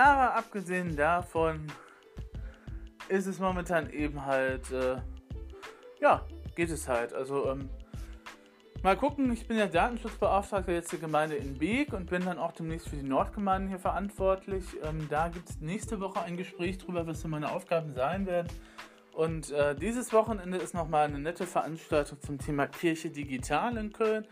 Aber 0.00 0.34
abgesehen 0.34 0.96
davon 0.96 1.66
ist 3.10 3.26
es 3.26 3.38
momentan 3.38 3.90
eben 3.90 4.24
halt, 4.24 4.70
äh, 4.70 4.96
ja, 6.00 6.24
geht 6.56 6.70
es 6.70 6.88
halt. 6.88 7.12
Also, 7.12 7.50
ähm, 7.50 7.68
mal 8.82 8.96
gucken, 8.96 9.30
ich 9.30 9.46
bin 9.46 9.58
ja 9.58 9.66
Datenschutzbeauftragter 9.66 10.72
jetzt 10.72 10.90
der 10.92 11.00
Gemeinde 11.00 11.36
in 11.36 11.58
Beek 11.58 11.92
und 11.92 12.08
bin 12.08 12.24
dann 12.24 12.38
auch 12.38 12.52
demnächst 12.52 12.88
für 12.88 12.96
die 12.96 13.06
Nordgemeinden 13.06 13.68
hier 13.68 13.78
verantwortlich. 13.78 14.64
Ähm, 14.82 15.06
da 15.10 15.28
gibt 15.28 15.50
es 15.50 15.60
nächste 15.60 16.00
Woche 16.00 16.22
ein 16.22 16.38
Gespräch 16.38 16.78
drüber, 16.78 17.06
was 17.06 17.20
so 17.20 17.28
meine 17.28 17.52
Aufgaben 17.52 17.92
sein 17.92 18.24
werden. 18.24 18.48
Und 19.12 19.50
äh, 19.50 19.74
dieses 19.74 20.14
Wochenende 20.14 20.56
ist 20.56 20.72
nochmal 20.72 21.08
eine 21.08 21.18
nette 21.18 21.46
Veranstaltung 21.46 22.22
zum 22.22 22.38
Thema 22.38 22.68
Kirche 22.68 23.10
digital 23.10 23.76
in 23.76 23.92
Köln. 23.92 24.26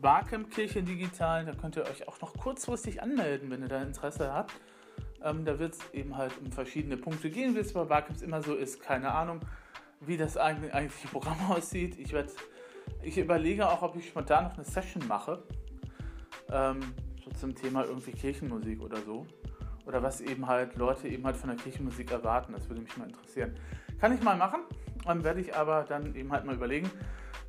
Barcamp 0.00 0.52
Kirche 0.52 0.84
digital, 0.84 1.44
da 1.44 1.54
könnt 1.54 1.74
ihr 1.74 1.82
euch 1.82 2.06
auch 2.06 2.20
noch 2.20 2.34
kurzfristig 2.34 3.02
anmelden, 3.02 3.50
wenn 3.50 3.62
ihr 3.62 3.68
da 3.68 3.82
Interesse 3.82 4.32
habt. 4.32 4.52
Ähm, 5.22 5.44
da 5.44 5.58
wird 5.58 5.74
es 5.74 5.80
eben 5.92 6.16
halt 6.16 6.32
um 6.42 6.52
verschiedene 6.52 6.96
Punkte 6.96 7.30
gehen, 7.30 7.54
wie 7.54 7.60
es 7.60 7.72
bei 7.72 7.84
Barcamps 7.84 8.22
immer 8.22 8.42
so 8.42 8.54
ist. 8.54 8.80
Keine 8.80 9.12
Ahnung, 9.12 9.40
wie 10.00 10.16
das 10.16 10.36
eigentliche 10.36 11.08
Programm 11.12 11.50
aussieht. 11.50 11.98
Ich, 11.98 12.12
werd, 12.12 12.30
ich 13.02 13.18
überlege 13.18 13.68
auch, 13.68 13.82
ob 13.82 13.96
ich 13.96 14.08
spontan 14.08 14.44
noch 14.44 14.54
eine 14.54 14.64
Session 14.64 15.06
mache. 15.08 15.42
Ähm, 16.50 16.80
so 17.24 17.30
zum 17.32 17.54
Thema 17.54 17.84
irgendwie 17.84 18.12
Kirchenmusik 18.12 18.80
oder 18.80 18.98
so. 19.02 19.26
Oder 19.86 20.02
was 20.02 20.20
eben 20.20 20.46
halt 20.46 20.76
Leute 20.76 21.08
eben 21.08 21.24
halt 21.24 21.36
von 21.36 21.48
der 21.48 21.58
Kirchenmusik 21.58 22.10
erwarten. 22.10 22.52
Das 22.52 22.68
würde 22.68 22.82
mich 22.82 22.96
mal 22.96 23.08
interessieren. 23.08 23.56
Kann 24.00 24.14
ich 24.14 24.22
mal 24.22 24.36
machen, 24.36 24.60
ähm, 25.08 25.24
werde 25.24 25.40
ich 25.40 25.56
aber 25.56 25.84
dann 25.88 26.14
eben 26.14 26.30
halt 26.30 26.44
mal 26.44 26.54
überlegen. 26.54 26.90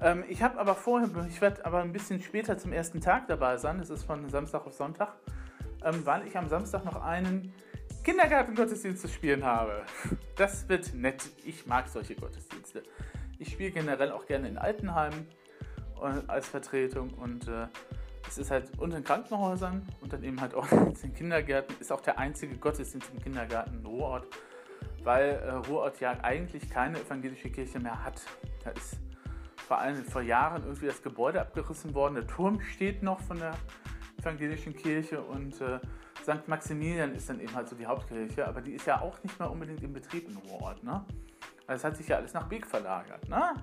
Ähm, 0.02 0.24
ich 0.28 0.42
habe 0.42 0.58
aber 0.58 0.74
vorher, 0.74 1.10
ich 1.28 1.42
werde 1.42 1.66
aber 1.66 1.82
ein 1.82 1.92
bisschen 1.92 2.22
später 2.22 2.58
zum 2.58 2.74
ersten 2.74 3.02
Tag 3.02 3.28
dabei 3.28 3.58
sein. 3.58 3.78
Das 3.78 3.90
ist 3.90 4.04
von 4.04 4.28
Samstag 4.30 4.66
auf 4.66 4.74
Sonntag 4.74 5.14
ähm, 5.84 6.06
weil 6.06 6.28
ich 6.28 6.38
am 6.38 6.48
Samstag 6.48 6.86
noch 6.86 7.02
einen 7.02 7.54
Kindergartengottesdienst 8.04 9.02
zu 9.02 9.08
spielen 9.08 9.44
habe. 9.44 9.84
Das 10.36 10.68
wird 10.70 10.94
nett. 10.94 11.30
Ich 11.46 11.66
mag 11.66 11.88
solche 11.88 12.16
Gottesdienste. 12.16 12.84
Ich 13.38 13.52
spiele 13.52 13.72
generell 13.72 14.12
auch 14.12 14.26
gerne 14.26 14.48
in 14.48 14.58
Altenheimen 14.58 15.28
äh, 16.02 16.22
als 16.28 16.48
Vertretung 16.48 17.10
und 17.14 17.48
äh, 17.48 17.68
es 18.28 18.38
ist 18.38 18.52
halt 18.52 18.72
unter 18.78 18.98
den 18.98 19.04
Krankenhäusern 19.04 19.88
und 20.02 20.14
dann 20.14 20.24
eben 20.24 20.40
halt 20.40 20.54
auch 20.54 20.72
in 20.72 20.94
den 20.94 21.14
Kindergärten. 21.14 21.76
Ist 21.80 21.92
auch 21.92 22.02
der 22.02 22.20
einzige 22.20 22.56
Gottesdienst 22.58 23.10
im 23.14 23.22
Kindergarten 23.22 23.86
Ruhrort, 23.86 24.28
weil 25.04 25.30
äh, 25.30 25.52
Ruhrort 25.52 26.00
ja 26.00 26.18
eigentlich 26.22 26.70
keine 26.70 27.00
evangelische 27.00 27.50
Kirche 27.50 27.80
mehr 27.80 28.04
hat. 28.04 28.22
Da 28.64 28.72
ist 28.72 28.98
vor 29.68 29.80
allem 29.80 30.04
vor 30.06 30.22
Jahren 30.22 30.64
irgendwie 30.64 30.88
das 30.88 31.02
Gebäude 31.02 31.42
abgerissen 31.42 31.94
worden. 31.94 32.16
Der 32.16 32.28
Turm 32.28 32.60
steht 32.62 33.04
noch 33.04 33.22
von 33.22 33.40
der 33.40 33.54
evangelischen 34.20 34.76
Kirche 34.76 35.22
und 35.22 35.62
äh, 35.62 35.80
St. 36.24 36.48
Maximilian 36.48 37.14
ist 37.16 37.30
dann 37.30 37.40
eben 37.40 37.54
halt 37.54 37.68
so 37.68 37.76
die 37.76 37.86
Hauptkirche, 37.86 38.48
aber 38.48 38.62
die 38.62 38.74
ist 38.74 38.86
ja 38.86 39.02
auch 39.02 39.22
nicht 39.24 39.40
mehr 39.40 39.50
unbedingt 39.50 39.84
im 39.84 39.94
Betrieb 39.94 40.28
in 40.28 40.38
Ruhrort. 40.38 40.84
Ne? 40.84 41.04
Also 41.68 41.82
das 41.82 41.84
hat 41.84 41.98
sich 41.98 42.08
ja 42.08 42.18
alles 42.18 42.34
nach 42.34 42.48
Beek 42.48 42.66
verlagert. 42.66 43.28
Ne? 43.30 43.54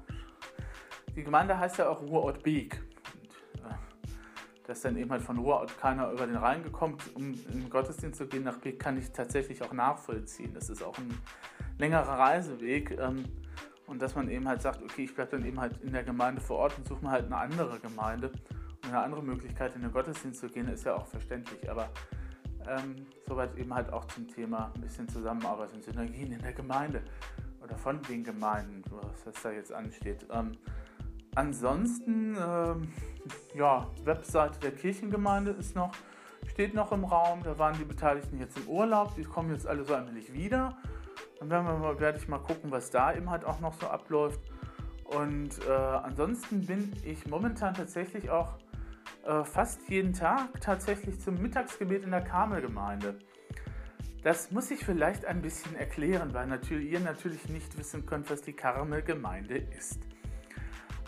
Die 1.15 1.23
Gemeinde 1.23 1.59
heißt 1.59 1.79
ja 1.79 1.89
auch 1.89 2.03
Ruhrort 2.03 2.43
Beek. 2.43 2.81
Und, 3.15 3.71
äh, 3.71 3.75
dass 4.67 4.81
dann 4.81 4.97
eben 4.97 5.11
halt 5.11 5.23
von 5.23 5.39
Ruhrort 5.39 5.79
keiner 5.79 6.11
über 6.11 6.27
den 6.27 6.37
Rhein 6.37 6.63
gekommen, 6.63 6.99
um 7.15 7.33
in 7.33 7.63
den 7.63 7.71
Gottesdienst 7.71 8.19
zu 8.19 8.27
gehen 8.27 8.45
nach 8.45 8.59
Beek, 8.59 8.79
kann 8.79 8.99
ich 8.99 9.11
tatsächlich 9.13 9.63
auch 9.63 9.73
nachvollziehen. 9.73 10.53
Das 10.55 10.69
ist 10.69 10.83
auch 10.83 10.97
ein 10.99 11.17
längerer 11.79 12.19
Reiseweg. 12.19 12.99
Ähm, 12.99 13.25
und 13.87 14.03
dass 14.03 14.17
man 14.17 14.29
eben 14.29 14.49
halt 14.49 14.63
sagt, 14.63 14.83
okay, 14.83 15.05
ich 15.05 15.15
bleibe 15.15 15.37
dann 15.37 15.47
eben 15.47 15.61
halt 15.61 15.81
in 15.83 15.93
der 15.93 16.03
Gemeinde 16.03 16.41
vor 16.41 16.59
Ort 16.59 16.77
und 16.77 16.89
suche 16.89 17.05
mir 17.05 17.11
halt 17.13 17.27
eine 17.27 17.37
andere 17.37 17.79
Gemeinde 17.79 18.33
eine 18.89 19.03
andere 19.03 19.23
Möglichkeit, 19.23 19.75
in 19.75 19.83
den 19.83 19.93
Gottesdienst 19.93 20.41
zu 20.41 20.49
gehen, 20.49 20.69
ist 20.69 20.85
ja 20.85 20.95
auch 20.95 21.07
verständlich. 21.07 21.69
Aber 21.71 21.89
ähm, 22.69 23.07
soweit 23.27 23.57
eben 23.57 23.75
halt 23.75 23.93
auch 23.93 24.05
zum 24.07 24.29
Thema 24.29 24.71
ein 24.75 24.81
bisschen 24.81 25.09
Zusammenarbeit 25.09 25.73
und 25.73 25.85
Synergien 25.85 26.33
in 26.33 26.41
der 26.41 26.53
Gemeinde 26.53 27.03
oder 27.63 27.77
von 27.77 28.01
den 28.03 28.25
Gemeinden, 28.25 28.83
was 29.25 29.43
da 29.43 29.51
jetzt 29.51 29.73
ansteht. 29.73 30.27
Ähm, 30.31 30.53
ansonsten, 31.35 32.37
ähm, 32.37 32.89
ja, 33.55 33.89
Webseite 34.05 34.59
der 34.61 34.73
Kirchengemeinde 34.73 35.53
ist 35.53 35.75
noch, 35.75 35.93
steht 36.47 36.75
noch 36.75 36.93
im 36.93 37.05
Raum. 37.05 37.43
Da 37.43 37.59
waren 37.59 37.77
die 37.79 37.85
Beteiligten 37.85 38.39
jetzt 38.39 38.57
im 38.59 38.69
Urlaub, 38.69 39.15
die 39.17 39.25
kommen 39.25 39.51
jetzt 39.51 39.67
alle 39.67 39.85
so 39.85 39.95
allmählich 39.95 40.33
wieder. 40.33 40.77
Dann 41.39 41.51
werden 41.51 41.67
wir 41.67 41.77
mal, 41.77 42.01
werde 42.01 42.19
ich 42.19 42.29
mal 42.29 42.39
gucken, 42.39 42.71
was 42.71 42.91
da 42.91 43.15
eben 43.15 43.31
halt 43.31 43.45
auch 43.45 43.61
noch 43.61 43.75
so 43.75 43.87
abläuft. 43.87 44.41
Und 45.05 45.51
äh, 45.69 45.73
ansonsten 45.73 46.67
bin 46.67 46.93
ich 47.05 47.27
momentan 47.27 47.75
tatsächlich 47.75 48.31
auch 48.31 48.55
äh, 49.27 49.45
fast 49.45 49.89
jeden 49.89 50.13
Tag 50.13 50.61
tatsächlich 50.61 51.21
zum 51.21 51.41
Mittagsgebet 51.43 52.05
in 52.05 52.13
der 52.13 52.23
Karmelgemeinde. 52.23 53.19
Das 54.23 54.51
muss 54.51 54.71
ich 54.71 54.85
vielleicht 54.85 55.25
ein 55.25 55.43
bisschen 55.43 55.75
erklären, 55.77 56.33
weil 56.33 56.47
natürlich, 56.47 56.93
ihr 56.93 57.01
natürlich 57.01 57.49
nicht 57.49 57.77
wissen 57.77 58.07
könnt, 58.07 58.31
was 58.31 58.43
die 58.43 58.53
Karmelgemeinde 58.53 59.57
ist. 59.77 60.01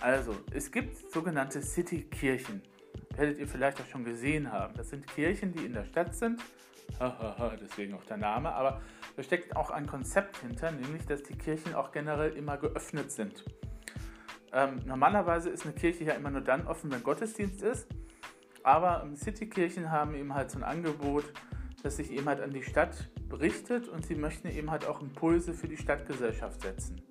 Also, 0.00 0.36
es 0.52 0.70
gibt 0.70 1.10
sogenannte 1.10 1.62
Citykirchen. 1.62 2.62
Werdet 3.16 3.38
ihr 3.38 3.48
vielleicht 3.48 3.80
auch 3.80 3.86
schon 3.86 4.04
gesehen 4.04 4.50
haben. 4.50 4.74
Das 4.74 4.90
sind 4.90 5.06
Kirchen, 5.06 5.52
die 5.52 5.66
in 5.66 5.72
der 5.72 5.84
Stadt 5.84 6.14
sind. 6.14 6.40
Deswegen 7.60 7.94
auch 7.94 8.04
der 8.04 8.16
Name. 8.16 8.52
Aber 8.52 8.80
da 9.16 9.22
steckt 9.22 9.56
auch 9.56 9.70
ein 9.70 9.86
Konzept 9.86 10.38
hinter, 10.38 10.70
nämlich 10.70 11.04
dass 11.06 11.22
die 11.22 11.36
Kirchen 11.36 11.74
auch 11.74 11.92
generell 11.92 12.32
immer 12.32 12.56
geöffnet 12.56 13.10
sind. 13.10 13.44
Ähm, 14.52 14.80
normalerweise 14.86 15.50
ist 15.50 15.64
eine 15.64 15.74
Kirche 15.74 16.04
ja 16.04 16.14
immer 16.14 16.30
nur 16.30 16.40
dann 16.40 16.66
offen, 16.66 16.90
wenn 16.90 17.02
Gottesdienst 17.02 17.62
ist. 17.62 17.88
Aber 18.62 19.06
Citykirchen 19.16 19.90
haben 19.90 20.14
eben 20.14 20.34
halt 20.34 20.50
so 20.50 20.58
ein 20.58 20.64
Angebot, 20.64 21.24
das 21.82 21.96
sich 21.96 22.12
eben 22.12 22.26
halt 22.26 22.40
an 22.40 22.50
die 22.50 22.62
Stadt 22.62 23.08
berichtet 23.28 23.88
und 23.88 24.06
sie 24.06 24.14
möchten 24.14 24.48
eben 24.48 24.70
halt 24.70 24.86
auch 24.86 25.00
Impulse 25.00 25.54
für 25.54 25.68
die 25.68 25.76
Stadtgesellschaft 25.76 26.62
setzen. 26.62 27.02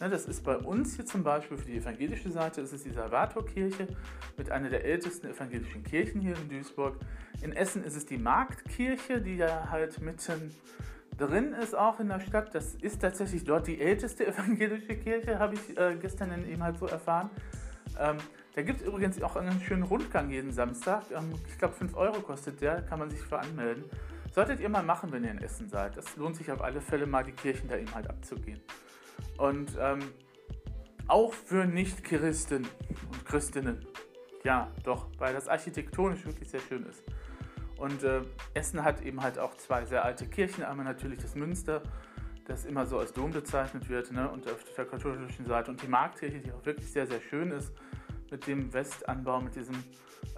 Ne, 0.00 0.10
das 0.10 0.26
ist 0.26 0.42
bei 0.42 0.56
uns 0.56 0.96
hier 0.96 1.06
zum 1.06 1.22
Beispiel 1.22 1.56
für 1.56 1.66
die 1.66 1.76
evangelische 1.76 2.30
Seite, 2.30 2.60
ist 2.60 2.72
es 2.72 2.82
die 2.82 2.90
Salvatorkirche 2.90 3.86
mit 4.36 4.50
einer 4.50 4.68
der 4.68 4.84
ältesten 4.84 5.28
evangelischen 5.28 5.84
Kirchen 5.84 6.20
hier 6.20 6.36
in 6.36 6.48
Duisburg. 6.48 6.96
In 7.40 7.52
Essen 7.52 7.84
ist 7.84 7.96
es 7.96 8.04
die 8.04 8.18
Marktkirche, 8.18 9.20
die 9.20 9.36
ja 9.36 9.70
halt 9.70 10.00
mitten 10.00 10.54
drin 11.16 11.52
ist, 11.52 11.76
auch 11.76 12.00
in 12.00 12.08
der 12.08 12.18
Stadt. 12.18 12.52
Das 12.52 12.74
ist 12.74 13.00
tatsächlich 13.00 13.44
dort 13.44 13.66
die 13.66 13.80
älteste 13.80 14.26
evangelische 14.28 14.96
Kirche, 14.96 15.38
habe 15.38 15.54
ich 15.54 15.78
äh, 15.78 15.96
gestern 16.00 16.48
eben 16.48 16.62
halt 16.62 16.78
so 16.78 16.86
erfahren. 16.86 17.30
Ähm, 17.98 18.18
da 18.54 18.62
gibt 18.62 18.80
es 18.80 18.86
übrigens 18.86 19.20
auch 19.22 19.36
einen 19.36 19.60
schönen 19.60 19.82
Rundgang 19.82 20.30
jeden 20.30 20.52
Samstag. 20.52 21.04
Ähm, 21.10 21.32
ich 21.48 21.58
glaube, 21.58 21.74
5 21.74 21.96
Euro 21.96 22.20
kostet 22.20 22.60
der, 22.60 22.82
kann 22.82 22.98
man 22.98 23.10
sich 23.10 23.20
für 23.20 23.38
anmelden. 23.38 23.84
Solltet 24.32 24.60
ihr 24.60 24.68
mal 24.68 24.82
machen, 24.82 25.12
wenn 25.12 25.24
ihr 25.24 25.30
in 25.30 25.38
Essen 25.38 25.68
seid. 25.68 25.96
Das 25.96 26.16
lohnt 26.16 26.36
sich 26.36 26.50
auf 26.50 26.62
alle 26.62 26.80
Fälle 26.80 27.06
mal, 27.06 27.22
die 27.24 27.32
Kirchen 27.32 27.68
da 27.68 27.76
eben 27.76 27.94
halt 27.94 28.08
abzugehen. 28.08 28.60
Und 29.36 29.76
ähm, 29.78 30.00
auch 31.06 31.32
für 31.32 31.66
Nicht-Christen 31.66 32.66
und 33.12 33.24
Christinnen. 33.26 33.86
Ja, 34.44 34.70
doch, 34.84 35.06
weil 35.18 35.34
das 35.34 35.48
architektonisch 35.48 36.24
wirklich 36.24 36.48
sehr 36.48 36.60
schön 36.60 36.86
ist. 36.86 37.02
Und 37.76 38.02
äh, 38.04 38.22
Essen 38.54 38.84
hat 38.84 39.02
eben 39.02 39.22
halt 39.22 39.38
auch 39.38 39.56
zwei 39.56 39.84
sehr 39.84 40.04
alte 40.04 40.26
Kirchen. 40.26 40.64
Einmal 40.64 40.84
natürlich 40.84 41.18
das 41.18 41.34
Münster, 41.34 41.82
das 42.46 42.64
immer 42.64 42.86
so 42.86 42.98
als 42.98 43.12
Dom 43.12 43.30
bezeichnet 43.30 43.88
wird, 43.88 44.12
ne? 44.12 44.28
und 44.28 44.46
auf 44.50 44.64
der 44.76 44.84
katholischen 44.84 45.46
Seite. 45.46 45.70
Und 45.70 45.82
die 45.82 45.88
Marktkirche, 45.88 46.40
die 46.40 46.52
auch 46.52 46.64
wirklich 46.64 46.90
sehr, 46.90 47.06
sehr 47.06 47.20
schön 47.20 47.50
ist 47.50 47.72
mit 48.30 48.46
dem 48.46 48.72
Westanbau, 48.72 49.40
mit 49.40 49.54
diesem 49.54 49.76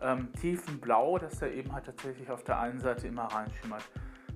ähm, 0.02 0.32
tiefen 0.40 0.80
Blau, 0.80 1.18
das 1.18 1.38
da 1.38 1.46
eben 1.46 1.72
halt 1.72 1.86
tatsächlich 1.86 2.30
auf 2.30 2.44
der 2.44 2.58
einen 2.58 2.80
Seite 2.80 3.06
immer 3.06 3.24
reinschimmert. 3.24 3.84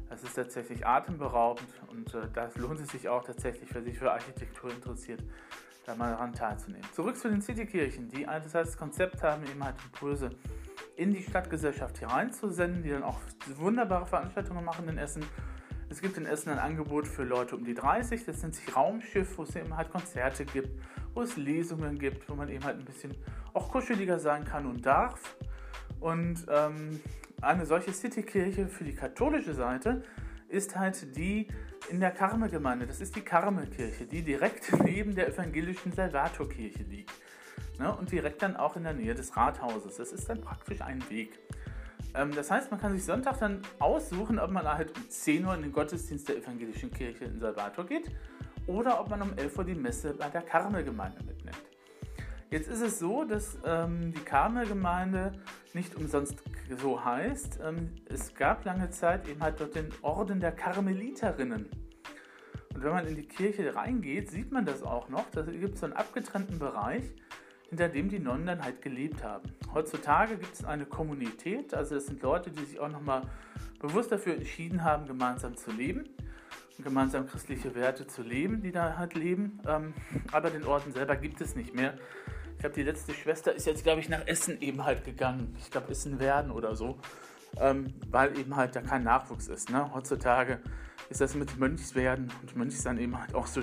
Das 0.08 0.22
ist 0.22 0.34
tatsächlich 0.34 0.86
atemberaubend 0.86 1.68
und 1.88 2.14
äh, 2.14 2.28
das 2.32 2.56
lohnt 2.56 2.80
es 2.80 2.88
sich 2.88 3.08
auch 3.08 3.24
tatsächlich, 3.24 3.68
wer 3.72 3.82
sich 3.82 3.98
für 3.98 4.10
Architektur 4.10 4.70
interessiert, 4.70 5.22
da 5.84 5.94
mal 5.94 6.10
daran 6.10 6.32
teilzunehmen. 6.32 6.86
Zurück 6.92 7.16
zu 7.16 7.28
den 7.28 7.42
Citykirchen, 7.42 8.08
die 8.08 8.24
das 8.24 8.54
heißt, 8.54 8.70
das 8.70 8.76
Konzept 8.76 9.22
haben, 9.22 9.42
eben 9.44 9.62
halt 9.62 9.76
Impulse 9.84 10.30
in 10.96 11.12
die 11.12 11.22
Stadtgesellschaft 11.22 11.98
hier 11.98 12.08
reinzusenden, 12.08 12.82
die 12.82 12.90
dann 12.90 13.02
auch 13.02 13.20
wunderbare 13.56 14.06
Veranstaltungen 14.06 14.64
machen 14.64 14.88
in 14.88 14.98
Essen. 14.98 15.24
Es 15.90 16.02
gibt 16.02 16.18
in 16.18 16.26
Essen 16.26 16.50
ein 16.50 16.58
Angebot 16.58 17.08
für 17.08 17.24
Leute 17.24 17.56
um 17.56 17.64
die 17.64 17.74
30, 17.74 18.24
das 18.26 18.42
nennt 18.42 18.54
sich 18.54 18.76
Raumschiff, 18.76 19.38
wo 19.38 19.44
es 19.44 19.56
eben 19.56 19.76
halt 19.76 19.90
Konzerte 19.90 20.44
gibt, 20.44 20.68
wo 21.14 21.22
es 21.22 21.36
Lesungen 21.36 21.98
gibt, 21.98 22.28
wo 22.28 22.34
man 22.34 22.48
eben 22.50 22.64
halt 22.64 22.78
ein 22.78 22.84
bisschen 22.84 23.14
auch 23.54 23.70
kuscheliger 23.70 24.18
sein 24.18 24.44
kann 24.44 24.66
und 24.66 24.84
darf. 24.84 25.36
Und 26.00 26.46
ähm, 26.50 27.00
eine 27.40 27.64
solche 27.64 27.92
Citykirche 27.92 28.68
für 28.68 28.84
die 28.84 28.94
katholische 28.94 29.54
Seite 29.54 30.02
ist 30.48 30.76
halt 30.76 31.16
die 31.16 31.48
in 31.90 32.00
der 32.00 32.10
Karmelgemeinde. 32.10 32.86
Das 32.86 33.00
ist 33.00 33.16
die 33.16 33.22
Karmelkirche, 33.22 34.06
die 34.06 34.22
direkt 34.22 34.70
neben 34.84 35.14
der 35.14 35.28
evangelischen 35.28 35.92
Salvatorkirche 35.92 36.82
liegt. 36.82 37.12
Ne? 37.78 37.94
Und 37.94 38.12
direkt 38.12 38.42
dann 38.42 38.56
auch 38.56 38.76
in 38.76 38.84
der 38.84 38.92
Nähe 38.94 39.14
des 39.14 39.36
Rathauses. 39.36 39.96
Das 39.96 40.12
ist 40.12 40.28
dann 40.28 40.40
praktisch 40.40 40.82
ein 40.82 41.02
Weg. 41.10 41.38
Ähm, 42.14 42.34
das 42.34 42.50
heißt, 42.50 42.70
man 42.70 42.80
kann 42.80 42.92
sich 42.92 43.04
Sonntag 43.04 43.38
dann 43.38 43.62
aussuchen, 43.78 44.38
ob 44.38 44.50
man 44.50 44.66
halt 44.66 44.96
um 44.96 45.08
10 45.08 45.44
Uhr 45.44 45.54
in 45.54 45.62
den 45.62 45.72
Gottesdienst 45.72 46.28
der 46.28 46.38
evangelischen 46.38 46.90
Kirche 46.90 47.24
in 47.24 47.38
Salvator 47.38 47.84
geht 47.86 48.10
oder 48.66 49.00
ob 49.00 49.10
man 49.10 49.22
um 49.22 49.36
11 49.36 49.58
Uhr 49.58 49.64
die 49.64 49.74
Messe 49.74 50.14
bei 50.14 50.28
der 50.28 50.42
Karmelgemeinde 50.42 51.22
mitnimmt. 51.24 51.62
Jetzt 52.50 52.68
ist 52.68 52.80
es 52.80 52.98
so, 52.98 53.24
dass 53.24 53.58
ähm, 53.64 54.12
die 54.12 54.24
Karmelgemeinde 54.24 55.32
nicht 55.74 55.94
umsonst 55.96 56.42
so 56.80 57.04
heißt. 57.04 57.60
Ähm, 57.62 57.90
es 58.06 58.34
gab 58.34 58.64
lange 58.64 58.88
Zeit 58.90 59.28
eben 59.28 59.42
halt 59.42 59.60
dort 59.60 59.74
den 59.74 59.90
Orden 60.00 60.40
der 60.40 60.52
Karmeliterinnen. 60.52 61.68
Und 62.74 62.82
wenn 62.82 62.92
man 62.92 63.06
in 63.06 63.16
die 63.16 63.26
Kirche 63.26 63.74
reingeht, 63.74 64.30
sieht 64.30 64.50
man 64.50 64.64
das 64.64 64.82
auch 64.82 65.08
noch. 65.08 65.28
Da 65.32 65.42
gibt 65.42 65.74
es 65.74 65.80
so 65.80 65.86
einen 65.86 65.94
abgetrennten 65.94 66.58
Bereich, 66.58 67.02
hinter 67.68 67.88
dem 67.88 68.08
die 68.08 68.18
Nonnen 68.18 68.46
dann 68.46 68.62
halt 68.62 68.82
gelebt 68.82 69.22
haben. 69.22 69.50
Heutzutage 69.74 70.36
gibt 70.36 70.54
es 70.54 70.64
eine 70.64 70.86
Kommunität, 70.86 71.74
also 71.74 71.94
das 71.94 72.06
sind 72.06 72.22
Leute, 72.22 72.50
die 72.50 72.64
sich 72.64 72.80
auch 72.80 72.88
nochmal 72.88 73.22
bewusst 73.80 74.10
dafür 74.10 74.34
entschieden 74.34 74.84
haben, 74.84 75.06
gemeinsam 75.06 75.56
zu 75.56 75.70
leben 75.70 76.04
und 76.76 76.84
gemeinsam 76.84 77.26
christliche 77.26 77.74
Werte 77.74 78.06
zu 78.06 78.22
leben, 78.22 78.62
die 78.62 78.72
da 78.72 78.96
halt 78.96 79.14
leben. 79.14 79.60
Ähm, 79.66 79.94
aber 80.32 80.50
den 80.50 80.64
Orden 80.64 80.92
selber 80.92 81.16
gibt 81.16 81.40
es 81.40 81.54
nicht 81.54 81.74
mehr. 81.74 81.94
Ich 82.54 82.60
glaube, 82.60 82.74
die 82.74 82.82
letzte 82.82 83.14
Schwester 83.14 83.52
ist 83.52 83.66
jetzt, 83.66 83.84
glaube 83.84 84.00
ich, 84.00 84.08
nach 84.08 84.26
Essen 84.26 84.60
eben 84.60 84.84
halt 84.84 85.04
gegangen. 85.04 85.54
Ich 85.60 85.70
glaube, 85.70 85.92
Essen-Werden 85.92 86.50
oder 86.50 86.74
so. 86.74 86.98
Ähm, 87.60 87.94
weil 88.10 88.36
eben 88.36 88.56
halt 88.56 88.74
da 88.74 88.80
kein 88.80 89.04
Nachwuchs 89.04 89.48
ist. 89.48 89.70
Ne? 89.70 89.92
Heutzutage 89.94 90.60
ist 91.08 91.20
das 91.20 91.34
mit 91.34 91.56
Mönchswerden 91.58 92.32
und 92.42 92.56
Mönchsein 92.56 92.98
eben 92.98 93.18
halt 93.18 93.34
auch 93.34 93.46
so, 93.46 93.62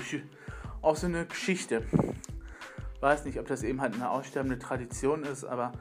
auch 0.81 0.95
so 0.95 1.07
eine 1.07 1.25
Geschichte. 1.25 1.83
Weiß 3.05 3.23
nicht, 3.23 3.37
ob 3.39 3.45
das 3.45 3.61
eben 3.61 3.81
halt 3.81 3.93
eine 3.93 4.09
aussterbende 4.09 4.57
Tradition 4.57 5.25
ist, 5.25 5.43
aber 5.43 5.73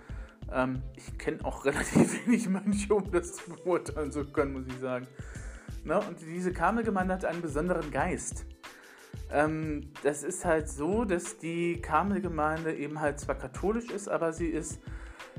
ähm, 0.53 0.83
ich 0.95 1.17
kenne 1.17 1.43
auch 1.43 1.65
relativ 1.65 2.27
wenig 2.27 2.47
Mönche, 2.51 2.93
um 2.95 3.11
das 3.11 3.37
zu 3.37 3.51
beurteilen 3.51 4.13
zu 4.13 4.27
können, 4.27 4.53
muss 4.53 4.67
ich 4.67 4.79
sagen. 4.79 5.07
Ne? 5.85 5.99
Und 6.01 6.21
diese 6.21 6.53
Karmelgemeinde 6.53 7.15
hat 7.15 7.25
einen 7.25 7.41
besonderen 7.41 7.91
Geist. 7.91 8.45
Ähm, 9.33 9.91
das 10.03 10.23
ist 10.23 10.45
halt 10.45 10.69
so, 10.69 11.07
dass 11.07 11.39
die 11.39 11.81
Karmelgemeinde 11.81 12.75
eben 12.75 13.01
halt 13.01 13.19
zwar 13.21 13.37
katholisch 13.37 13.91
ist, 13.91 14.07
aber 14.07 14.35
sie 14.35 14.49
ist, 14.49 14.83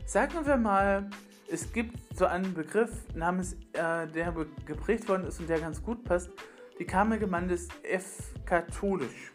sagen 0.07 0.43
wir 0.43 0.57
mal, 0.57 1.07
es 1.51 1.71
gibt 1.71 1.99
so 2.17 2.25
einen 2.25 2.55
Begriff 2.55 2.89
namens, 3.13 3.53
äh, 3.73 4.07
der 4.07 4.33
geprägt 4.65 5.07
worden 5.07 5.27
ist 5.27 5.39
und 5.39 5.47
der 5.47 5.59
ganz 5.59 5.83
gut 5.83 6.03
passt. 6.03 6.31
Die 6.79 6.85
Karmelgemeinde 6.85 7.53
ist 7.53 7.71
F-katholisch. 7.83 9.33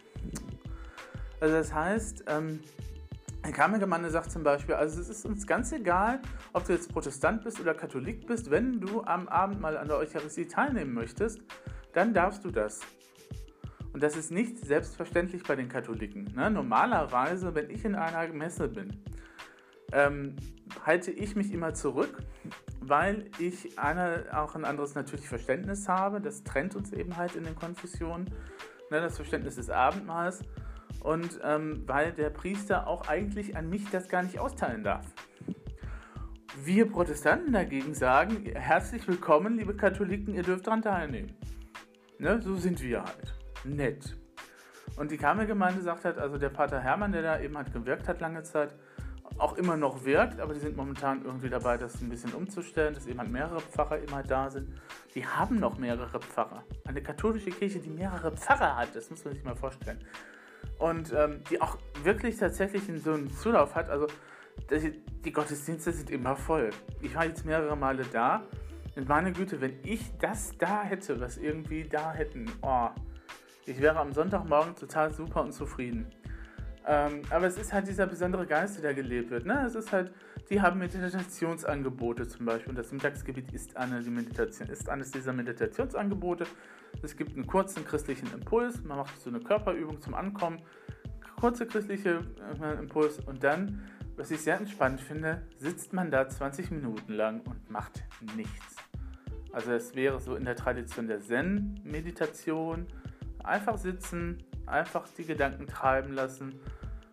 Also 1.41 1.55
das 1.55 1.73
heißt, 1.73 2.25
ähm, 2.29 2.61
die 3.47 3.53
Karmelgemeinde 3.53 4.11
sagt 4.11 4.31
zum 4.31 4.43
Beispiel, 4.43 4.75
also 4.75 5.01
es 5.01 5.09
ist 5.09 5.25
uns 5.25 5.47
ganz 5.47 5.73
egal, 5.73 6.21
ob 6.53 6.67
du 6.67 6.73
jetzt 6.73 6.93
Protestant 6.93 7.43
bist 7.43 7.59
oder 7.59 7.75
Katholik 7.75 8.27
bist, 8.27 8.51
wenn 8.51 8.81
du 8.81 9.03
am 9.03 9.29
Abend 9.29 9.61
mal 9.61 9.79
an 9.79 9.89
der 9.89 9.97
Eucharistie 9.97 10.47
teilnehmen 10.47 10.93
möchtest, 10.93 11.41
dann 11.95 12.13
darfst 12.13 12.45
du 12.45 12.51
das. 12.51 12.81
Und 13.93 14.03
das 14.03 14.17
ist 14.17 14.31
nicht 14.31 14.59
selbstverständlich 14.59 15.43
bei 15.43 15.57
den 15.57 15.69
Katholiken. 15.69 16.33
Ne? 16.35 16.51
Normalerweise, 16.51 17.55
wenn 17.55 17.71
ich 17.71 17.85
in 17.85 17.95
einer 17.95 18.33
Messe 18.33 18.69
bin, 18.69 19.03
ähm, 19.93 20.37
halte 20.85 21.11
ich 21.11 21.35
mich 21.35 21.53
immer 21.53 21.75
zurück, 21.75 22.23
weil 22.81 23.31
ich 23.39 23.79
eine, 23.79 24.27
auch 24.33 24.55
ein 24.55 24.65
anderes 24.65 24.95
natürlich 24.95 25.29
Verständnis 25.29 25.89
habe. 25.89 26.21
Das 26.21 26.45
trennt 26.45 26.77
uns 26.77 26.93
eben 26.93 27.17
halt 27.17 27.35
in 27.35 27.45
den 27.45 27.57
Konfessionen. 27.57 28.27
Ne? 28.91 29.01
Das 29.01 29.17
Verständnis 29.17 29.57
des 29.57 29.71
Abendmahls. 29.71 30.43
Und 31.01 31.41
ähm, 31.43 31.83
weil 31.87 32.13
der 32.13 32.31
Priester 32.31 32.87
auch 32.87 33.09
eigentlich 33.09 33.57
an 33.57 33.69
mich 33.69 33.89
das 33.91 34.09
gar 34.09 34.23
nicht 34.23 34.39
austeilen 34.39 34.85
darf. 34.85 35.07
Wir 36.63 36.91
Protestanten 36.91 37.53
dagegen 37.53 37.95
sagen, 37.95 38.45
herzlich 38.55 39.07
willkommen, 39.09 39.57
liebe 39.57 39.75
Katholiken, 39.75 40.35
ihr 40.35 40.43
dürft 40.43 40.67
daran 40.67 40.83
teilnehmen. 40.83 41.35
Ne? 42.19 42.41
So 42.43 42.57
sind 42.57 42.83
wir 42.83 43.03
halt 43.03 43.35
nett. 43.65 44.17
Und 44.97 45.11
die 45.11 45.17
Karmelgemeinde 45.17 45.81
sagt 45.81 46.05
halt, 46.05 46.19
also 46.19 46.37
der 46.37 46.51
Pater 46.51 46.81
Hermann, 46.81 47.13
der 47.13 47.23
da 47.23 47.41
eben 47.41 47.57
halt 47.57 47.73
gewirkt 47.73 48.09
hat 48.09 48.21
lange 48.21 48.43
Zeit, 48.43 48.75
auch 49.39 49.57
immer 49.57 49.77
noch 49.77 50.05
wirkt, 50.05 50.41
aber 50.41 50.53
die 50.53 50.61
sind 50.61 50.77
momentan 50.77 51.25
irgendwie 51.25 51.49
dabei, 51.49 51.79
das 51.79 52.01
ein 52.03 52.11
bisschen 52.11 52.33
umzustellen, 52.33 52.95
dass 52.95 53.07
eben 53.07 53.19
halt 53.19 53.31
mehrere 53.31 53.61
Pfarrer 53.61 53.99
immer 53.99 54.17
halt 54.17 54.31
da 54.31 54.51
sind. 54.51 54.69
Die 55.15 55.27
haben 55.27 55.59
noch 55.59 55.79
mehrere 55.79 56.21
Pfarrer. 56.21 56.65
Eine 56.87 57.03
katholische 57.03 57.51
Kirche, 57.51 57.79
die 57.79 57.91
mehrere 57.91 58.33
Pfarrer 58.33 58.77
hat, 58.77 58.95
das 58.95 59.09
muss 59.09 59.25
man 59.25 59.35
sich 59.35 59.45
mal 59.45 59.57
vorstellen. 59.57 60.05
Und 60.79 61.13
ähm, 61.13 61.43
die 61.51 61.61
auch 61.61 61.79
wirklich 62.03 62.37
tatsächlich 62.37 62.89
in 62.89 62.99
so 62.99 63.13
einen 63.13 63.31
Zulauf 63.31 63.75
hat. 63.75 63.91
Also 63.91 64.07
die, 64.71 65.03
die 65.25 65.33
Gottesdienste 65.33 65.93
sind 65.93 66.11
immer 66.11 66.37
voll. 66.37 66.71
Ich 67.03 67.15
war 67.15 67.27
jetzt 67.27 67.45
mehrere 67.45 67.77
Male 67.77 68.05
da. 68.13 68.43
Und 68.97 69.09
meine 69.09 69.33
Güte, 69.33 69.61
wenn 69.61 69.79
ich 69.85 70.17
das 70.19 70.57
da 70.59 70.83
hätte, 70.83 71.21
was 71.21 71.37
irgendwie 71.37 71.85
da 71.85 72.13
hätten, 72.13 72.51
oh, 72.63 72.89
ich 73.67 73.81
wäre 73.81 73.99
am 73.99 74.13
Sonntagmorgen 74.13 74.75
total 74.75 75.13
super 75.13 75.43
und 75.43 75.53
zufrieden. 75.53 76.07
Ähm, 76.91 77.23
aber 77.31 77.47
es 77.47 77.57
ist 77.57 77.73
halt 77.73 77.87
dieser 77.87 78.05
besondere 78.05 78.45
Geist, 78.45 78.83
der 78.83 78.95
gelebt 78.95 79.31
wird. 79.31 79.47
Ne? 79.47 79.63
Es 79.65 79.77
ist 79.77 79.93
halt, 79.93 80.13
die 80.51 80.61
haben 80.61 80.81
Meditationsangebote 80.81 82.27
zum 82.27 82.47
Beispiel. 82.47 82.71
Und 82.71 82.77
das 82.77 82.91
Mittagsgebiet 82.91 83.53
ist, 83.53 83.77
eine, 83.77 84.03
die 84.03 84.11
Meditation, 84.11 84.69
ist 84.69 84.89
eines 84.89 85.13
dieser 85.13 85.33
Meditationsangebote. 85.33 86.47
Es 87.01 87.17
gibt 87.17 87.37
einen 87.37 87.47
kurzen 87.47 87.85
christlichen 87.85 88.33
Impuls. 88.35 88.83
Man 88.83 88.99
macht 88.99 89.21
so 89.21 89.31
eine 89.31 89.39
Körperübung 89.39 90.01
zum 90.01 90.15
Ankommen. 90.15 90.61
Kurze 91.39 91.65
christliche 91.65 92.23
äh, 92.61 92.79
Impuls. 92.81 93.21
Und 93.21 93.45
dann, 93.45 93.89
was 94.17 94.33
ich 94.33 94.41
sehr 94.41 94.57
entspannt 94.57 95.01
finde, 95.01 95.43
sitzt 95.59 95.93
man 95.93 96.11
da 96.11 96.29
20 96.29 96.73
Minuten 96.73 97.13
lang 97.13 97.43
und 97.43 97.71
macht 97.71 98.03
nichts. 98.35 98.75
Also 99.53 99.71
es 99.71 99.95
wäre 99.95 100.19
so 100.19 100.35
in 100.35 100.45
der 100.45 100.57
Tradition 100.57 101.07
der 101.07 101.21
Zen-Meditation 101.21 102.89
Einfach 103.45 103.79
sitzen, 103.79 104.39
einfach 104.67 105.09
die 105.17 105.25
Gedanken 105.25 105.67
treiben 105.67 106.13
lassen, 106.13 106.61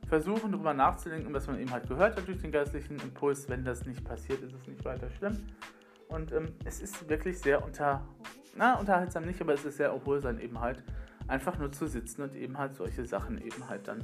versuchen 0.08 0.52
darüber 0.52 0.74
nachzudenken, 0.74 1.34
was 1.34 1.48
man 1.48 1.60
eben 1.60 1.72
halt 1.72 1.88
gehört 1.88 2.18
hat 2.18 2.28
durch 2.28 2.42
den 2.42 2.52
geistlichen 2.52 3.00
Impuls. 3.00 3.50
Wenn 3.50 3.64
das 3.64 3.86
nicht 3.86 4.04
passiert, 4.04 4.42
ist 4.42 4.54
es 4.54 4.68
nicht 4.68 4.84
weiter 4.86 5.10
schlimm. 5.18 5.38
Und 6.08 6.32
ähm, 6.32 6.54
es 6.64 6.82
ist 6.82 7.10
wirklich 7.10 7.40
sehr 7.40 7.64
unter, 7.64 8.08
na, 8.56 8.80
unterhaltsam 8.80 9.26
nicht, 9.26 9.42
aber 9.42 9.54
es 9.54 9.66
ist 9.66 9.78
sehr 9.78 9.90
erholsam 9.90 10.40
eben 10.40 10.60
halt, 10.60 10.82
einfach 11.28 11.58
nur 11.58 11.72
zu 11.72 11.88
sitzen 11.88 12.22
und 12.22 12.36
eben 12.36 12.58
halt 12.58 12.76
solche 12.76 13.06
Sachen 13.06 13.42
eben 13.42 13.68
halt 13.68 13.88
dann 13.88 14.02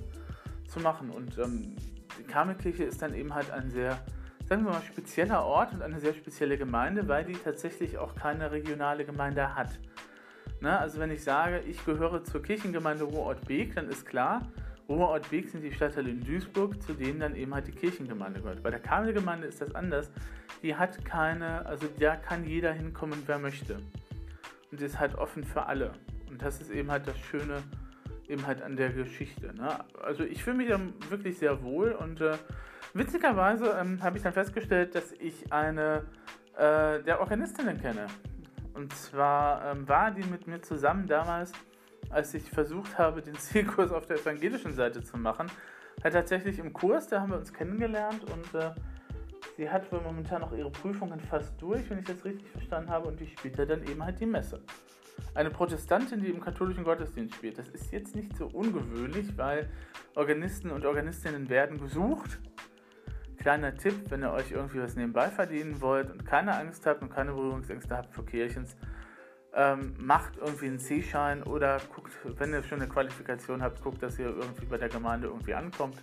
zu 0.68 0.80
machen. 0.80 1.10
Und 1.10 1.38
ähm, 1.38 1.76
die 2.20 2.24
Karmelkirche 2.24 2.84
ist 2.84 3.02
dann 3.02 3.14
eben 3.14 3.34
halt 3.34 3.50
ein 3.52 3.70
sehr, 3.70 3.98
sagen 4.48 4.66
wir 4.66 4.72
mal, 4.72 4.82
spezieller 4.82 5.46
Ort 5.46 5.74
und 5.74 5.82
eine 5.82 6.02
sehr 6.02 6.14
spezielle 6.14 6.58
Gemeinde, 6.58 7.08
weil 7.08 7.24
die 7.24 7.34
tatsächlich 7.34 7.98
auch 7.98 8.16
keine 8.16 8.52
regionale 8.52 9.06
Gemeinde 9.06 9.56
hat. 9.56 9.70
Ne? 10.60 10.78
Also 10.78 11.00
wenn 11.00 11.12
ich 11.12 11.24
sage, 11.24 11.60
ich 11.60 11.84
gehöre 11.86 12.24
zur 12.24 12.42
Kirchengemeinde 12.42 13.06
Ruhrort-Beek, 13.06 13.76
dann 13.76 13.88
ist 13.88 14.06
klar, 14.06 14.42
Ruhrort-Beek 14.90 15.50
sind 15.50 15.62
die 15.62 15.72
Stadtteile 15.72 16.10
in 16.10 16.24
Duisburg, 16.24 16.82
zu 16.82 16.94
denen 16.94 17.20
dann 17.20 17.36
eben 17.36 17.54
halt 17.54 17.68
die 17.68 17.72
Kirchengemeinde 17.72 18.42
gehört. 18.42 18.62
Bei 18.64 18.70
der 18.70 18.80
Kabelgemeinde 18.80 19.48
ist 19.48 19.62
das 19.62 19.74
anders. 19.74 20.12
Die 20.62 20.76
hat 20.76 21.04
keine, 21.06 21.66
also 21.66 21.88
da 22.00 22.16
kann 22.16 22.46
jeder 22.46 22.74
hinkommen, 22.74 23.24
wer 23.26 23.40
möchte. 23.40 23.76
Und 24.72 24.80
die 24.80 24.86
ist 24.86 25.00
halt 25.00 25.16
offen 25.16 25.44
für 25.44 25.66
alle. 25.66 25.94
Und 26.30 26.42
das 26.42 26.62
ist 26.62 26.72
eben 26.72 26.92
halt 26.92 27.08
das 27.08 27.18
Schöne 27.18 27.64
eben 28.28 28.46
halt 28.48 28.62
an 28.62 28.76
der 28.76 28.90
Geschichte. 28.90 29.54
Ne? 29.56 29.80
Also 30.02 30.24
ich 30.24 30.44
fühle 30.44 30.58
mich 30.58 30.70
da 30.70 30.80
wirklich 31.10 31.38
sehr 31.38 31.62
wohl 31.64 31.92
und 31.92 32.22
äh, 32.22 32.38
witzigerweise 32.94 33.76
ähm, 33.80 34.02
habe 34.02 34.18
ich 34.18 34.24
dann 34.24 34.34
festgestellt, 34.34 34.96
dass 34.96 35.12
ich 35.14 35.52
eine 35.52 36.04
äh, 36.58 37.02
der 37.04 37.20
Organistinnen 37.20 37.80
kenne. 37.80 38.08
Und 38.74 38.94
zwar 38.96 39.72
ähm, 39.72 39.88
war 39.88 40.12
die 40.12 40.24
mit 40.24 40.48
mir 40.48 40.62
zusammen 40.62 41.08
damals, 41.08 41.52
als 42.10 42.34
ich 42.34 42.50
versucht 42.50 42.98
habe, 42.98 43.22
den 43.22 43.36
Zielkurs 43.36 43.92
auf 43.92 44.06
der 44.06 44.18
evangelischen 44.18 44.74
Seite 44.74 45.04
zu 45.04 45.18
machen. 45.18 45.48
Halt 46.04 46.14
tatsächlich 46.14 46.60
im 46.60 46.74
Kurs, 46.74 47.08
da 47.08 47.22
haben 47.22 47.32
wir 47.32 47.38
uns 47.38 47.54
kennengelernt 47.54 48.24
und 48.24 48.60
äh, 48.60 48.72
sie 49.58 49.70
hat 49.70 49.92
wohl 49.92 50.02
momentan 50.02 50.42
noch 50.42 50.52
ihre 50.54 50.72
Prüfungen 50.72 51.20
fast 51.20 51.54
durch, 51.62 51.90
wenn 51.90 52.00
ich 52.00 52.06
das 52.06 52.24
richtig 52.26 52.50
verstanden 52.50 52.90
habe, 52.90 53.08
und 53.08 53.20
die 53.20 53.28
spielt 53.28 53.58
dann 53.60 53.84
eben 53.88 54.04
halt 54.04 54.20
die 54.20 54.26
Messe. 54.26 54.62
Eine 55.36 55.52
Protestantin, 55.52 56.22
die 56.22 56.30
im 56.30 56.42
katholischen 56.42 56.84
Gottesdienst 56.84 57.36
spielt. 57.36 57.58
Das 57.58 57.68
ist 57.70 57.92
jetzt 57.92 58.16
nicht 58.16 58.36
so 58.36 58.48
ungewöhnlich, 58.48 59.38
weil 59.38 59.70
Organisten 60.16 60.72
und 60.72 60.86
Organistinnen 60.86 61.50
werden 61.50 61.80
gesucht 61.80 62.40
Kleiner 63.44 63.76
Tipp, 63.76 64.10
wenn 64.10 64.22
ihr 64.22 64.32
euch 64.32 64.52
irgendwie 64.52 64.80
was 64.80 64.96
nebenbei 64.96 65.28
verdienen 65.28 65.82
wollt 65.82 66.10
und 66.10 66.26
keine 66.26 66.56
Angst 66.56 66.86
habt 66.86 67.02
und 67.02 67.10
keine 67.10 67.34
Berührungsängste 67.34 67.98
habt 67.98 68.14
für 68.14 68.24
Kirchens, 68.24 68.78
ähm, 69.56 69.94
macht 70.00 70.38
irgendwie 70.38 70.68
einen 70.68 70.80
C-Schein 70.80 71.44
oder 71.44 71.80
guckt, 71.94 72.12
wenn 72.38 72.54
ihr 72.54 72.64
schon 72.64 72.82
eine 72.82 72.90
Qualifikation 72.90 73.62
habt, 73.62 73.82
guckt, 73.82 74.02
dass 74.02 74.18
ihr 74.18 74.28
irgendwie 74.28 74.66
bei 74.66 74.78
der 74.78 74.90
Gemeinde 74.90 75.28
irgendwie 75.28 75.54
ankommt. 75.54 75.98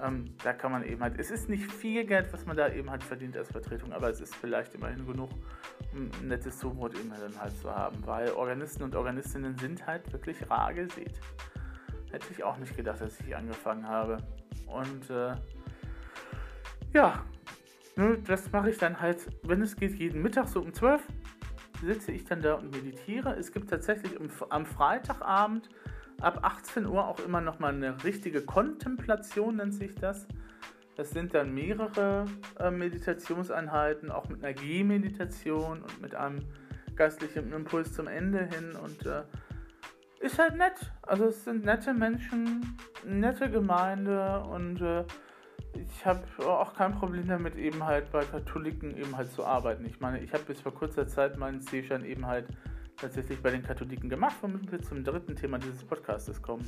Ähm, 0.00 0.26
da 0.44 0.52
kann 0.52 0.70
man 0.70 0.84
eben 0.84 1.02
halt, 1.02 1.18
es 1.18 1.30
ist 1.30 1.48
nicht 1.48 1.70
viel 1.70 2.04
Geld, 2.04 2.32
was 2.32 2.46
man 2.46 2.56
da 2.56 2.68
eben 2.68 2.88
halt 2.88 3.02
verdient 3.02 3.36
als 3.36 3.50
Vertretung, 3.50 3.92
aber 3.92 4.08
es 4.08 4.20
ist 4.20 4.34
vielleicht 4.34 4.74
immerhin 4.74 5.04
genug, 5.04 5.30
um 5.92 6.10
ein 6.22 6.28
nettes 6.28 6.58
Zumut 6.58 6.94
eben 6.96 7.10
dann 7.10 7.40
halt 7.40 7.56
zu 7.58 7.74
haben, 7.74 7.96
weil 8.06 8.30
Organisten 8.30 8.84
und 8.84 8.94
Organistinnen 8.94 9.58
sind 9.58 9.84
halt 9.86 10.10
wirklich 10.12 10.48
rar 10.48 10.72
gesät. 10.72 11.20
Hätte 12.12 12.26
ich 12.30 12.44
auch 12.44 12.56
nicht 12.58 12.76
gedacht, 12.76 13.00
dass 13.00 13.20
ich 13.20 13.36
angefangen 13.36 13.86
habe. 13.86 14.18
Und 14.66 15.10
äh, 15.10 15.34
ja, 16.94 17.24
ne, 17.96 18.18
das 18.24 18.50
mache 18.52 18.70
ich 18.70 18.78
dann 18.78 19.00
halt, 19.00 19.26
wenn 19.42 19.60
es 19.60 19.76
geht, 19.76 19.94
jeden 19.94 20.22
Mittag 20.22 20.46
so 20.46 20.60
um 20.60 20.72
12 20.72 21.02
sitze 21.82 22.12
ich 22.12 22.24
dann 22.24 22.42
da 22.42 22.54
und 22.54 22.70
meditiere. 22.70 23.36
Es 23.36 23.52
gibt 23.52 23.70
tatsächlich 23.70 24.12
am 24.50 24.66
Freitagabend 24.66 25.68
ab 26.20 26.40
18 26.42 26.86
Uhr 26.86 27.06
auch 27.06 27.20
immer 27.20 27.40
noch 27.40 27.58
mal 27.58 27.72
eine 27.72 28.02
richtige 28.04 28.42
Kontemplation, 28.42 29.56
nennt 29.56 29.74
sich 29.74 29.94
das. 29.94 30.26
Das 30.96 31.10
sind 31.10 31.32
dann 31.32 31.54
mehrere 31.54 32.24
äh, 32.58 32.70
Meditationseinheiten, 32.70 34.10
auch 34.10 34.28
mit 34.28 34.44
einer 34.44 34.52
G-Meditation 34.52 35.82
und 35.82 36.02
mit 36.02 36.16
einem 36.16 36.40
geistlichen 36.96 37.52
Impuls 37.52 37.92
zum 37.92 38.08
Ende 38.08 38.46
hin. 38.46 38.72
Und 38.74 39.06
äh, 39.06 39.22
ist 40.20 40.38
halt 40.40 40.56
nett. 40.56 40.92
Also 41.02 41.26
es 41.26 41.44
sind 41.44 41.64
nette 41.64 41.94
Menschen, 41.94 42.76
nette 43.04 43.48
Gemeinde 43.48 44.40
und 44.40 44.80
äh, 44.80 45.04
ich 45.74 46.06
habe 46.06 46.22
auch 46.38 46.74
kein 46.74 46.94
Problem 46.94 47.26
damit, 47.26 47.56
eben 47.56 47.84
halt 47.84 48.10
bei 48.12 48.24
Katholiken 48.24 48.96
eben 48.96 49.16
halt 49.16 49.32
zu 49.32 49.44
arbeiten. 49.44 49.84
Ich 49.84 50.00
meine, 50.00 50.20
ich 50.20 50.32
habe 50.32 50.44
bis 50.44 50.60
vor 50.60 50.74
kurzer 50.74 51.06
Zeit 51.06 51.36
meinen 51.36 51.60
C-Schein 51.60 52.04
eben 52.04 52.26
halt 52.26 52.46
tatsächlich 52.96 53.42
bei 53.42 53.50
den 53.50 53.62
Katholiken 53.62 54.08
gemacht, 54.08 54.36
womit 54.40 54.70
wir 54.70 54.80
zum 54.82 55.04
dritten 55.04 55.36
Thema 55.36 55.58
dieses 55.58 55.84
Podcastes 55.84 56.42
kommen. 56.42 56.64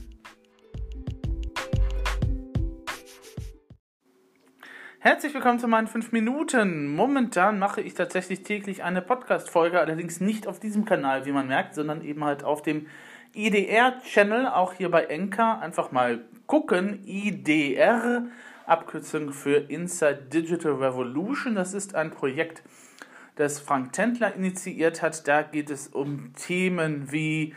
Herzlich 5.03 5.33
willkommen 5.33 5.59
zu 5.59 5.67
meinen 5.67 5.87
5 5.87 6.13
Minuten. 6.13 6.95
Momentan 6.95 7.59
mache 7.59 7.81
ich 7.81 7.95
tatsächlich 7.95 8.43
täglich 8.43 8.83
eine 8.83 9.01
Podcast-Folge, 9.01 9.81
allerdings 9.81 10.21
nicht 10.21 10.47
auf 10.47 10.61
diesem 10.61 10.85
Kanal, 10.85 11.25
wie 11.25 11.33
man 11.33 11.49
merkt, 11.49 11.75
sondern 11.75 12.05
eben 12.05 12.23
halt 12.23 12.45
auf 12.45 12.61
dem 12.61 12.87
IDR-Channel, 13.35 14.49
auch 14.49 14.75
hier 14.75 14.91
bei 14.91 15.05
Enka. 15.05 15.59
Einfach 15.59 15.91
mal 15.91 16.27
gucken. 16.47 17.03
IDR, 17.07 18.25
Abkürzung 18.71 19.33
für 19.33 19.57
Inside 19.57 20.29
Digital 20.33 20.73
Revolution. 20.75 21.57
Das 21.57 21.75
ist 21.75 21.95
ein 21.95 22.11
Projekt, 22.11 22.63
das 23.35 23.59
Frank 23.59 23.93
Tendler 23.93 24.35
initiiert 24.35 25.03
hat. 25.03 25.27
Da 25.27 25.43
geht 25.43 25.71
es 25.71 25.89
um 25.89 26.33
Themen 26.35 27.11
wie 27.11 27.55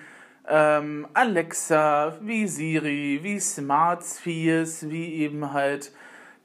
ähm, 0.47 1.07
Alexa, 1.13 2.17
wie 2.21 2.47
Siri, 2.47 3.19
wie 3.21 3.39
Smart 3.39 4.03
Spheres, 4.03 4.89
wie 4.89 5.13
eben 5.13 5.53
halt 5.53 5.91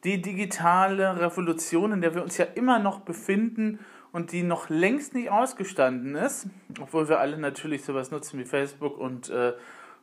die 0.05 0.21
digitale 0.21 1.21
Revolution, 1.21 1.93
in 1.93 2.01
der 2.01 2.15
wir 2.15 2.23
uns 2.23 2.37
ja 2.37 2.47
immer 2.55 2.79
noch 2.79 3.01
befinden 3.01 3.79
und 4.13 4.33
die 4.33 4.43
noch 4.43 4.69
längst 4.69 5.15
nicht 5.15 5.31
ausgestanden 5.31 6.15
ist, 6.15 6.47
obwohl 6.81 7.09
wir 7.09 7.21
alle 7.21 7.39
natürlich 7.39 7.85
sowas 7.85 8.11
nutzen 8.11 8.39
wie 8.39 8.45
Facebook 8.45 8.99
und 8.99 9.31
äh, 9.31 9.55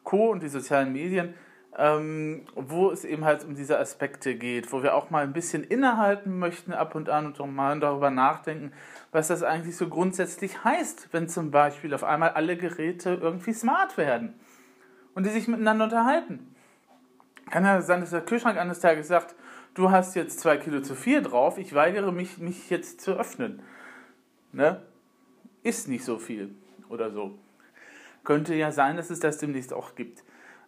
Co. 0.03 0.31
und 0.31 0.43
die 0.43 0.49
sozialen 0.49 0.91
Medien, 0.91 1.33
ähm, 1.77 2.45
wo 2.55 2.89
es 2.91 3.03
eben 3.03 3.25
halt 3.25 3.43
um 3.43 3.55
diese 3.55 3.77
Aspekte 3.77 4.35
geht, 4.35 4.71
wo 4.71 4.81
wir 4.81 4.95
auch 4.95 5.09
mal 5.09 5.23
ein 5.23 5.33
bisschen 5.33 5.63
innehalten 5.63 6.39
möchten 6.39 6.71
ab 6.71 6.95
und 6.95 7.09
an 7.09 7.33
und 7.33 7.55
mal 7.55 7.77
darüber 7.79 8.09
nachdenken, 8.09 8.71
was 9.11 9.27
das 9.27 9.43
eigentlich 9.43 9.75
so 9.75 9.89
grundsätzlich 9.89 10.63
heißt, 10.63 11.09
wenn 11.11 11.27
zum 11.27 11.51
Beispiel 11.51 11.93
auf 11.93 12.03
einmal 12.03 12.29
alle 12.29 12.55
Geräte 12.55 13.19
irgendwie 13.21 13.53
smart 13.53 13.97
werden 13.97 14.35
und 15.15 15.25
die 15.25 15.31
sich 15.31 15.47
miteinander 15.47 15.85
unterhalten. 15.85 16.55
Kann 17.49 17.65
ja 17.65 17.81
sein, 17.81 17.99
dass 17.99 18.11
der 18.11 18.21
Kühlschrank 18.21 18.57
eines 18.57 18.79
Tages 18.79 19.07
sagt, 19.07 19.35
du 19.73 19.91
hast 19.91 20.15
jetzt 20.15 20.39
zwei 20.39 20.57
Kilo 20.57 20.81
zu 20.81 20.95
viel 20.95 21.21
drauf, 21.21 21.57
ich 21.57 21.75
weigere 21.75 22.11
mich, 22.11 22.37
mich 22.37 22.69
jetzt 22.69 23.01
zu 23.01 23.13
öffnen. 23.13 23.61
Ne? 24.53 24.81
Ist 25.61 25.89
nicht 25.89 26.05
so 26.05 26.17
viel 26.19 26.55
oder 26.87 27.11
so. 27.11 27.37
Könnte 28.23 28.55
ja 28.55 28.71
sein, 28.71 28.95
dass 28.95 29.09
es 29.09 29.19
das 29.19 29.37
demnächst 29.37 29.73
auch 29.73 29.95
gibt. 29.95 30.23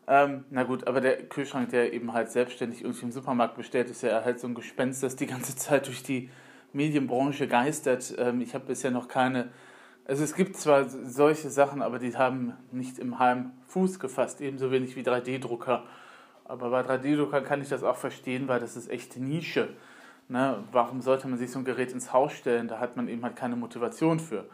Ähm, 0.07 0.45
na 0.49 0.63
gut, 0.63 0.87
aber 0.87 1.01
der 1.01 1.17
Kühlschrank, 1.27 1.69
der 1.69 1.91
eben 1.91 2.13
halt 2.13 2.31
selbstständig 2.31 2.81
irgendwie 2.81 3.05
im 3.05 3.11
Supermarkt 3.11 3.55
bestellt, 3.55 3.89
ist 3.89 4.03
ja 4.03 4.23
halt 4.23 4.39
so 4.39 4.47
ein 4.47 4.55
Gespenst, 4.55 5.03
das 5.03 5.17
die 5.17 5.27
ganze 5.27 5.55
Zeit 5.55 5.87
durch 5.87 6.01
die 6.01 6.29
Medienbranche 6.71 7.47
geistert. 7.47 8.15
Ähm, 8.17 8.39
ich 8.41 8.53
habe 8.53 8.65
bisher 8.65 8.91
noch 8.91 9.09
keine. 9.09 9.49
Also 10.05 10.23
es 10.23 10.33
gibt 10.35 10.55
zwar 10.55 10.87
solche 10.87 11.49
Sachen, 11.49 11.81
aber 11.81 11.99
die 11.99 12.15
haben 12.15 12.53
nicht 12.71 12.97
im 12.97 13.19
Heim 13.19 13.51
Fuß 13.67 13.99
gefasst, 13.99 14.39
ebenso 14.39 14.71
wenig 14.71 14.95
wie 14.95 15.01
3D-Drucker. 15.01 15.83
Aber 16.45 16.69
bei 16.69 16.79
3D-Druckern 16.81 17.43
kann 17.43 17.61
ich 17.61 17.67
das 17.67 17.83
auch 17.83 17.97
verstehen, 17.97 18.47
weil 18.47 18.61
das 18.61 18.77
ist 18.77 18.89
echt 18.89 19.17
Nische. 19.17 19.67
Ne? 20.29 20.63
Warum 20.71 21.01
sollte 21.01 21.27
man 21.27 21.37
sich 21.37 21.51
so 21.51 21.59
ein 21.59 21.65
Gerät 21.65 21.91
ins 21.91 22.13
Haus 22.13 22.31
stellen? 22.31 22.69
Da 22.69 22.79
hat 22.79 22.95
man 22.95 23.09
eben 23.09 23.23
halt 23.23 23.35
keine 23.35 23.57
Motivation 23.57 24.21
für. 24.21 24.45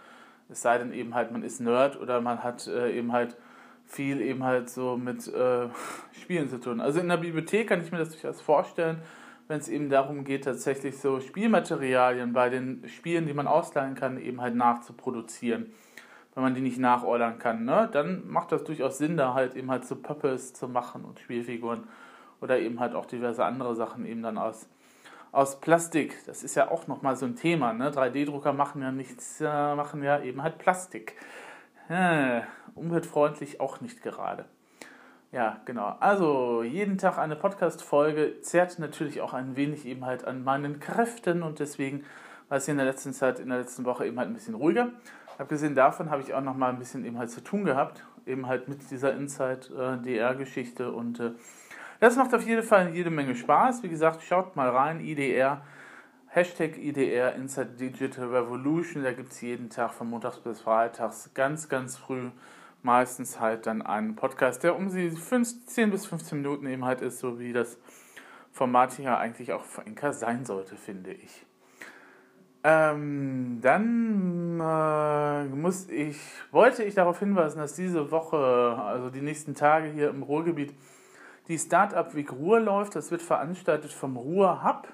Es 0.49 0.63
sei 0.63 0.79
denn 0.79 0.91
eben 0.91 1.13
halt, 1.13 1.31
man 1.31 1.43
ist 1.43 1.61
Nerd 1.61 2.01
oder 2.01 2.19
man 2.19 2.41
hat 2.43 2.65
äh, 2.65 2.97
eben 2.97 3.11
halt 3.11 3.37
viel 3.93 4.21
eben 4.21 4.43
halt 4.43 4.69
so 4.69 4.97
mit 4.97 5.27
äh, 5.27 5.69
Spielen 6.21 6.49
zu 6.49 6.59
tun. 6.59 6.81
Also 6.81 6.99
in 6.99 7.09
der 7.09 7.17
Bibliothek 7.17 7.69
kann 7.69 7.81
ich 7.81 7.91
mir 7.91 7.99
das 7.99 8.09
durchaus 8.09 8.41
vorstellen, 8.41 9.01
wenn 9.47 9.59
es 9.59 9.69
eben 9.69 9.89
darum 9.89 10.23
geht, 10.23 10.45
tatsächlich 10.45 10.97
so 10.97 11.19
Spielmaterialien 11.19 12.33
bei 12.33 12.49
den 12.49 12.87
Spielen, 12.87 13.25
die 13.27 13.33
man 13.33 13.47
ausleihen 13.47 13.95
kann, 13.95 14.19
eben 14.19 14.41
halt 14.41 14.55
nachzuproduzieren 14.55 15.73
wenn 16.35 16.43
man 16.43 16.55
die 16.55 16.61
nicht 16.61 16.79
nachordern 16.79 17.37
kann, 17.37 17.65
ne, 17.65 17.89
dann 17.91 18.27
macht 18.27 18.51
das 18.51 18.63
durchaus 18.63 18.97
Sinn, 18.97 19.17
da 19.17 19.33
halt 19.33 19.55
eben 19.55 19.69
halt 19.69 19.85
so 19.85 19.95
Puppets 19.95 20.53
zu 20.53 20.67
machen 20.67 21.05
und 21.05 21.19
Spielfiguren 21.19 21.87
oder 22.41 22.59
eben 22.59 22.79
halt 22.79 22.95
auch 22.95 23.05
diverse 23.05 23.45
andere 23.45 23.75
Sachen 23.75 24.05
eben 24.05 24.23
dann 24.23 24.37
aus, 24.37 24.67
aus 25.31 25.59
Plastik. 25.59 26.17
Das 26.25 26.43
ist 26.43 26.55
ja 26.55 26.71
auch 26.71 26.87
nochmal 26.87 27.15
so 27.15 27.25
ein 27.25 27.35
Thema, 27.35 27.73
ne? 27.73 27.91
3D-Drucker 27.91 28.51
machen 28.53 28.81
ja 28.81 28.91
nichts, 28.91 29.41
äh, 29.41 29.75
machen 29.75 30.03
ja 30.03 30.21
eben 30.21 30.41
halt 30.41 30.57
Plastik. 30.57 31.15
Äh, 31.93 32.41
umweltfreundlich 32.73 33.61
auch 33.61 33.79
nicht 33.79 34.01
gerade. 34.01 34.45
Ja, 35.31 35.61
genau. 35.65 35.95
Also 35.99 36.63
jeden 36.63 36.97
Tag 36.97 37.19
eine 37.19 37.35
Podcast-Folge 37.35 38.41
zerrt 38.41 38.79
natürlich 38.79 39.21
auch 39.21 39.33
ein 39.33 39.55
wenig 39.55 39.85
eben 39.85 40.03
halt 40.03 40.25
an 40.25 40.43
meinen 40.43 40.79
Kräften 40.79 41.43
und 41.43 41.59
deswegen 41.59 42.03
war 42.49 42.57
es 42.57 42.67
in 42.67 42.77
der 42.77 42.87
letzten 42.87 43.13
Zeit, 43.13 43.39
in 43.39 43.49
der 43.49 43.59
letzten 43.59 43.85
Woche 43.85 44.07
eben 44.07 44.17
halt 44.17 44.27
ein 44.27 44.33
bisschen 44.33 44.55
ruhiger. 44.55 44.89
Abgesehen 45.37 45.75
davon 45.75 46.09
habe 46.09 46.23
ich 46.23 46.33
auch 46.33 46.41
noch 46.41 46.55
mal 46.55 46.69
ein 46.69 46.79
bisschen 46.79 47.05
eben 47.05 47.19
halt 47.19 47.29
zu 47.29 47.43
tun 47.43 47.63
gehabt, 47.63 48.03
eben 48.25 48.47
halt 48.47 48.67
mit 48.67 48.89
dieser 48.89 49.13
Inside-DR-Geschichte 49.13 50.91
und 50.91 51.19
äh, 51.19 51.33
das 51.99 52.15
macht 52.15 52.33
auf 52.33 52.43
jeden 52.43 52.63
Fall 52.63 52.89
jede 52.89 53.11
Menge 53.11 53.35
Spaß. 53.35 53.83
Wie 53.83 53.89
gesagt, 53.89 54.23
schaut 54.23 54.55
mal 54.55 54.69
rein, 54.69 54.99
IDR, 54.99 55.61
Hashtag 56.35 56.79
IDR, 56.79 57.35
Inside 57.35 57.75
Digital 57.79 58.25
Revolution, 58.25 59.03
da 59.03 59.13
gibt 59.13 59.33
es 59.33 59.41
jeden 59.41 59.69
Tag 59.69 59.93
von 59.93 60.09
Montags 60.09 60.39
bis 60.39 60.61
Freitags 60.61 61.29
ganz, 61.35 61.69
ganz 61.69 61.95
früh 61.95 62.31
meistens 62.81 63.39
halt 63.39 63.67
dann 63.67 63.83
einen 63.83 64.15
Podcast, 64.15 64.63
der 64.63 64.75
um 64.75 64.89
die 64.89 65.13
10 65.13 65.91
bis 65.91 66.07
15 66.07 66.41
Minuten 66.41 66.65
eben 66.65 66.85
halt 66.85 67.01
ist, 67.01 67.19
so 67.19 67.37
wie 67.37 67.53
das 67.53 67.77
Format 68.51 68.93
hier 68.93 69.15
eigentlich 69.15 69.53
auch 69.53 69.63
für 69.63 69.85
Enka 69.85 70.11
sein 70.11 70.43
sollte, 70.43 70.75
finde 70.75 71.11
ich. 71.11 71.45
Ähm, 72.63 73.59
dann 73.61 74.59
äh, 74.59 75.43
muss 75.55 75.87
ich, 75.89 76.17
wollte 76.51 76.83
ich 76.83 76.95
darauf 76.95 77.19
hinweisen, 77.19 77.59
dass 77.59 77.75
diese 77.75 78.09
Woche, 78.09 78.37
also 78.37 79.11
die 79.11 79.21
nächsten 79.21 79.53
Tage 79.53 79.89
hier 79.89 80.09
im 80.09 80.23
Ruhrgebiet, 80.23 80.73
die 81.47 81.59
Startup 81.59 82.15
Week 82.15 82.31
Ruhr 82.31 82.59
läuft. 82.59 82.95
Das 82.95 83.11
wird 83.11 83.21
veranstaltet 83.21 83.93
vom 83.93 84.17
Ruhr 84.17 84.63
Hub. 84.63 84.87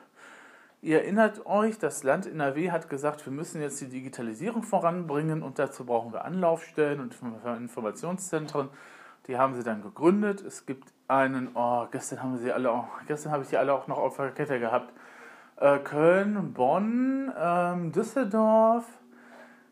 Ihr 0.81 1.01
erinnert 1.01 1.45
euch, 1.45 1.77
das 1.77 2.03
Land 2.03 2.25
NRW 2.25 2.71
hat 2.71 2.89
gesagt, 2.89 3.25
wir 3.25 3.33
müssen 3.33 3.61
jetzt 3.61 3.81
die 3.81 3.89
Digitalisierung 3.89 4.63
voranbringen 4.63 5.43
und 5.43 5.59
dazu 5.59 5.85
brauchen 5.85 6.13
wir 6.13 6.23
Anlaufstellen 6.23 6.99
und 7.01 7.15
Informationszentren. 7.57 8.69
Die 9.27 9.37
haben 9.37 9.53
sie 9.55 9.63
dann 9.63 9.81
gegründet. 9.81 10.41
Es 10.41 10.65
gibt 10.65 10.93
einen, 11.07 11.49
oh, 11.53 11.85
gestern 11.91 12.23
haben 12.23 12.37
sie 12.37 12.51
alle 12.51 12.71
auch, 12.71 12.87
gestern 13.07 13.31
habe 13.31 13.43
ich 13.43 13.49
die 13.49 13.57
alle 13.57 13.73
auch 13.73 13.87
noch 13.87 13.97
auf 13.97 14.17
der 14.17 14.31
Kette 14.31 14.59
gehabt 14.59 14.93
äh, 15.59 15.79
Köln, 15.79 16.53
Bonn, 16.53 17.31
ähm, 17.37 17.91
Düsseldorf, 17.91 18.85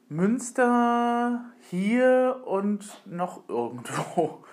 Münster, 0.10 1.46
hier 1.70 2.42
und 2.46 3.02
noch 3.06 3.48
irgendwo. 3.48 4.44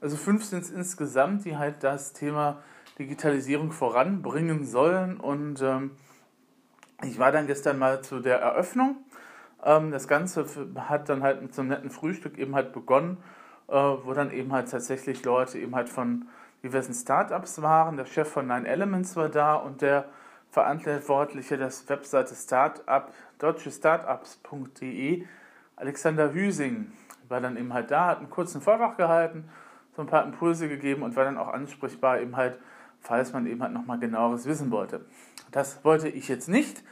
Also 0.00 0.16
fünf 0.16 0.44
sind 0.44 0.62
es 0.62 0.70
insgesamt, 0.70 1.44
die 1.44 1.56
halt 1.56 1.82
das 1.82 2.12
Thema 2.12 2.62
Digitalisierung 2.98 3.72
voranbringen 3.72 4.64
sollen. 4.64 5.18
Und 5.18 5.62
ähm, 5.62 5.92
ich 7.02 7.18
war 7.18 7.32
dann 7.32 7.46
gestern 7.46 7.78
mal 7.78 8.02
zu 8.02 8.20
der 8.20 8.40
Eröffnung. 8.40 8.96
Ähm, 9.64 9.90
das 9.90 10.08
Ganze 10.08 10.46
hat 10.76 11.08
dann 11.08 11.22
halt 11.22 11.42
mit 11.42 11.54
so 11.54 11.62
einem 11.62 11.70
netten 11.70 11.90
Frühstück 11.90 12.38
eben 12.38 12.54
halt 12.54 12.72
begonnen, 12.72 13.18
äh, 13.68 13.72
wo 13.72 14.12
dann 14.12 14.30
eben 14.30 14.52
halt 14.52 14.70
tatsächlich 14.70 15.24
Leute 15.24 15.58
eben 15.58 15.74
halt 15.74 15.88
von 15.88 16.26
diversen 16.62 16.94
Startups 16.94 17.62
waren. 17.62 17.96
Der 17.96 18.06
Chef 18.06 18.28
von 18.28 18.46
Nine 18.46 18.68
Elements 18.68 19.16
war 19.16 19.28
da 19.28 19.54
und 19.54 19.82
der 19.82 20.06
Verantwortliche 20.50 21.58
der 21.58 21.70
Webseite 21.88 22.34
Startup, 22.34 23.12
deutschestartups.de, 23.38 25.24
Alexander 25.76 26.32
Hüsing, 26.32 26.92
war 27.28 27.40
dann 27.40 27.56
eben 27.56 27.72
halt 27.74 27.90
da, 27.90 28.06
hat 28.06 28.18
einen 28.18 28.30
kurzen 28.30 28.60
Vortrag 28.60 28.96
gehalten, 28.96 29.48
so 29.96 30.02
ein 30.02 30.06
paar 30.06 30.24
Impulse 30.24 30.68
gegeben 30.68 31.02
und 31.02 31.16
war 31.16 31.24
dann 31.24 31.38
auch 31.38 31.48
ansprechbar 31.48 32.20
eben 32.20 32.36
halt, 32.36 32.60
falls 33.04 33.32
man 33.32 33.46
eben 33.46 33.62
halt 33.62 33.72
nochmal 33.72 33.98
genaueres 33.98 34.46
wissen 34.46 34.70
wollte. 34.70 35.04
Das 35.52 35.84
wollte 35.84 36.08
ich 36.08 36.26
jetzt 36.28 36.48
nicht. 36.48 36.82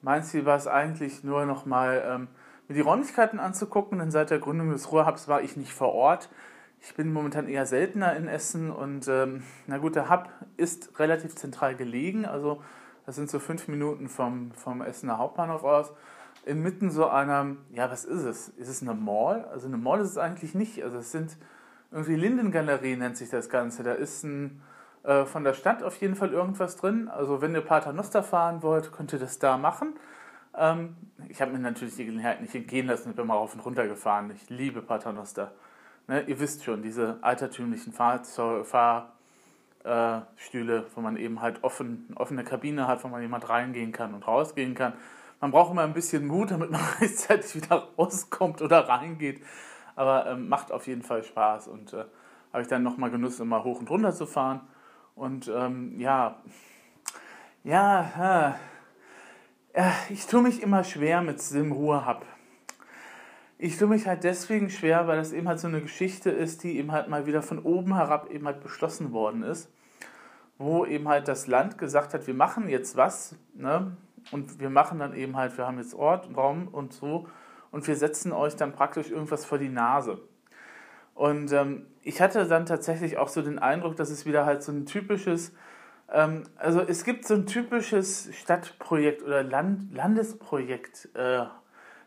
Mein 0.00 0.24
Ziel 0.24 0.44
war 0.44 0.56
es 0.56 0.66
eigentlich 0.66 1.22
nur 1.22 1.46
nochmal 1.46 2.02
ähm, 2.04 2.28
mir 2.66 2.74
die 2.74 2.80
Räumlichkeiten 2.80 3.38
anzugucken, 3.38 3.98
denn 3.98 4.10
seit 4.10 4.30
der 4.30 4.40
Gründung 4.40 4.70
des 4.70 4.90
Ruhrhubs 4.90 5.28
war 5.28 5.42
ich 5.42 5.56
nicht 5.56 5.72
vor 5.72 5.92
Ort. 5.92 6.28
Ich 6.80 6.94
bin 6.96 7.12
momentan 7.12 7.46
eher 7.46 7.66
seltener 7.66 8.16
in 8.16 8.26
Essen 8.26 8.72
und 8.72 9.06
ähm, 9.06 9.44
na 9.68 9.78
gut, 9.78 9.94
der 9.94 10.10
Hub 10.10 10.28
ist 10.56 10.98
relativ 10.98 11.36
zentral 11.36 11.76
gelegen, 11.76 12.24
also 12.24 12.60
das 13.06 13.14
sind 13.16 13.30
so 13.30 13.38
fünf 13.38 13.68
Minuten 13.68 14.08
vom, 14.08 14.52
vom 14.52 14.82
Essener 14.82 15.18
Hauptbahnhof 15.18 15.64
aus. 15.64 15.92
Inmitten 16.44 16.90
so 16.90 17.06
einer, 17.08 17.56
ja, 17.72 17.90
was 17.90 18.04
ist 18.04 18.24
es? 18.24 18.48
Ist 18.48 18.68
es 18.68 18.82
eine 18.82 18.94
Mall? 18.94 19.44
Also 19.52 19.68
eine 19.68 19.76
Mall 19.76 20.00
ist 20.00 20.10
es 20.10 20.18
eigentlich 20.18 20.54
nicht. 20.54 20.82
Also 20.82 20.98
es 20.98 21.12
sind 21.12 21.36
irgendwie 21.92 22.16
Lindengalerie 22.16 22.96
nennt 22.96 23.16
sich 23.16 23.30
das 23.30 23.48
Ganze. 23.48 23.82
Da 23.82 23.92
ist 23.92 24.24
ein 24.24 24.62
äh, 25.04 25.24
von 25.24 25.44
der 25.44 25.54
Stadt 25.54 25.82
auf 25.82 26.00
jeden 26.00 26.14
Fall 26.14 26.32
irgendwas 26.32 26.76
drin. 26.76 27.08
Also 27.08 27.40
wenn 27.40 27.54
ihr 27.54 27.60
Paternoster 27.60 28.22
fahren 28.22 28.62
wollt, 28.62 28.92
könnt 28.92 29.12
ihr 29.12 29.18
das 29.18 29.38
da 29.38 29.56
machen. 29.56 29.94
Ähm, 30.56 30.96
ich 31.28 31.40
habe 31.40 31.52
mir 31.52 31.58
natürlich 31.58 31.96
die 31.96 32.04
Gelegenheit 32.04 32.40
nicht 32.40 32.54
entgehen 32.54 32.86
lassen 32.86 33.08
und 33.08 33.16
bin 33.16 33.26
mal 33.26 33.34
rauf 33.34 33.54
und 33.54 33.60
runter 33.60 33.86
gefahren. 33.86 34.30
Ich 34.34 34.48
liebe 34.50 34.82
Paternoster. 34.82 35.52
Ne, 36.08 36.22
ihr 36.22 36.40
wisst 36.40 36.64
schon, 36.64 36.82
diese 36.82 37.18
altertümlichen 37.22 37.92
Fahrstühle, 37.92 39.06
äh, 39.84 40.82
wo 40.94 41.00
man 41.00 41.16
eben 41.16 41.40
halt 41.40 41.62
offen, 41.62 42.12
offene 42.16 42.44
Kabine 42.44 42.86
hat, 42.88 43.04
wo 43.04 43.08
man 43.08 43.22
jemand 43.22 43.48
reingehen 43.48 43.92
kann 43.92 44.14
und 44.14 44.26
rausgehen 44.26 44.74
kann. 44.74 44.94
Man 45.40 45.50
braucht 45.50 45.72
immer 45.72 45.82
ein 45.82 45.94
bisschen 45.94 46.26
Mut, 46.26 46.50
damit 46.50 46.70
man 46.70 46.80
rechtzeitig 47.00 47.54
wieder 47.56 47.88
rauskommt 47.98 48.62
oder 48.62 48.88
reingeht. 48.88 49.42
Aber 49.94 50.26
ähm, 50.26 50.48
macht 50.48 50.72
auf 50.72 50.86
jeden 50.86 51.02
Fall 51.02 51.22
Spaß 51.22 51.68
und 51.68 51.92
äh, 51.92 52.04
habe 52.52 52.62
ich 52.62 52.68
dann 52.68 52.82
nochmal 52.82 53.10
genutzt, 53.10 53.42
mal 53.44 53.64
hoch 53.64 53.80
und 53.80 53.90
runter 53.90 54.12
zu 54.12 54.26
fahren. 54.26 54.60
Und 55.14 55.48
ähm, 55.48 55.98
ja, 55.98 56.42
ja, 57.64 58.56
äh, 59.72 59.90
ich 60.10 60.26
tue 60.26 60.42
mich 60.42 60.62
immer 60.62 60.84
schwer 60.84 61.22
mit 61.22 61.40
Sim 61.40 61.72
Ruhe 61.72 62.06
Hub. 62.06 62.26
Ich 63.58 63.78
tue 63.78 63.88
mich 63.88 64.06
halt 64.06 64.24
deswegen 64.24 64.68
schwer, 64.70 65.06
weil 65.06 65.16
das 65.16 65.32
eben 65.32 65.46
halt 65.48 65.60
so 65.60 65.68
eine 65.68 65.80
Geschichte 65.80 66.30
ist, 66.30 66.64
die 66.64 66.76
eben 66.78 66.90
halt 66.90 67.08
mal 67.08 67.26
wieder 67.26 67.42
von 67.42 67.60
oben 67.60 67.94
herab 67.94 68.28
eben 68.30 68.46
halt 68.46 68.60
beschlossen 68.60 69.12
worden 69.12 69.44
ist, 69.44 69.72
wo 70.58 70.84
eben 70.84 71.06
halt 71.08 71.28
das 71.28 71.46
Land 71.46 71.78
gesagt 71.78 72.12
hat, 72.12 72.26
wir 72.26 72.34
machen 72.34 72.68
jetzt 72.68 72.96
was, 72.96 73.36
ne? 73.54 73.96
Und 74.30 74.60
wir 74.60 74.70
machen 74.70 74.98
dann 74.98 75.14
eben 75.14 75.36
halt, 75.36 75.56
wir 75.56 75.66
haben 75.66 75.78
jetzt 75.78 75.94
Ort, 75.94 76.36
Raum 76.36 76.68
und 76.68 76.92
so 76.92 77.28
und 77.70 77.86
wir 77.86 77.96
setzen 77.96 78.32
euch 78.32 78.56
dann 78.56 78.72
praktisch 78.72 79.10
irgendwas 79.10 79.44
vor 79.44 79.58
die 79.58 79.68
Nase. 79.68 80.20
Und 81.14 81.52
ähm, 81.52 81.86
ich 82.02 82.20
hatte 82.20 82.46
dann 82.46 82.66
tatsächlich 82.66 83.16
auch 83.18 83.28
so 83.28 83.42
den 83.42 83.58
Eindruck, 83.58 83.96
dass 83.96 84.10
es 84.10 84.26
wieder 84.26 84.44
halt 84.44 84.62
so 84.62 84.72
ein 84.72 84.86
typisches, 84.86 85.52
ähm, 86.10 86.44
also 86.56 86.80
es 86.80 87.04
gibt 87.04 87.26
so 87.26 87.34
ein 87.34 87.46
typisches 87.46 88.30
Stadtprojekt 88.34 89.22
oder 89.22 89.42
Land, 89.42 89.94
Landesprojekt. 89.94 91.08
Äh, 91.14 91.44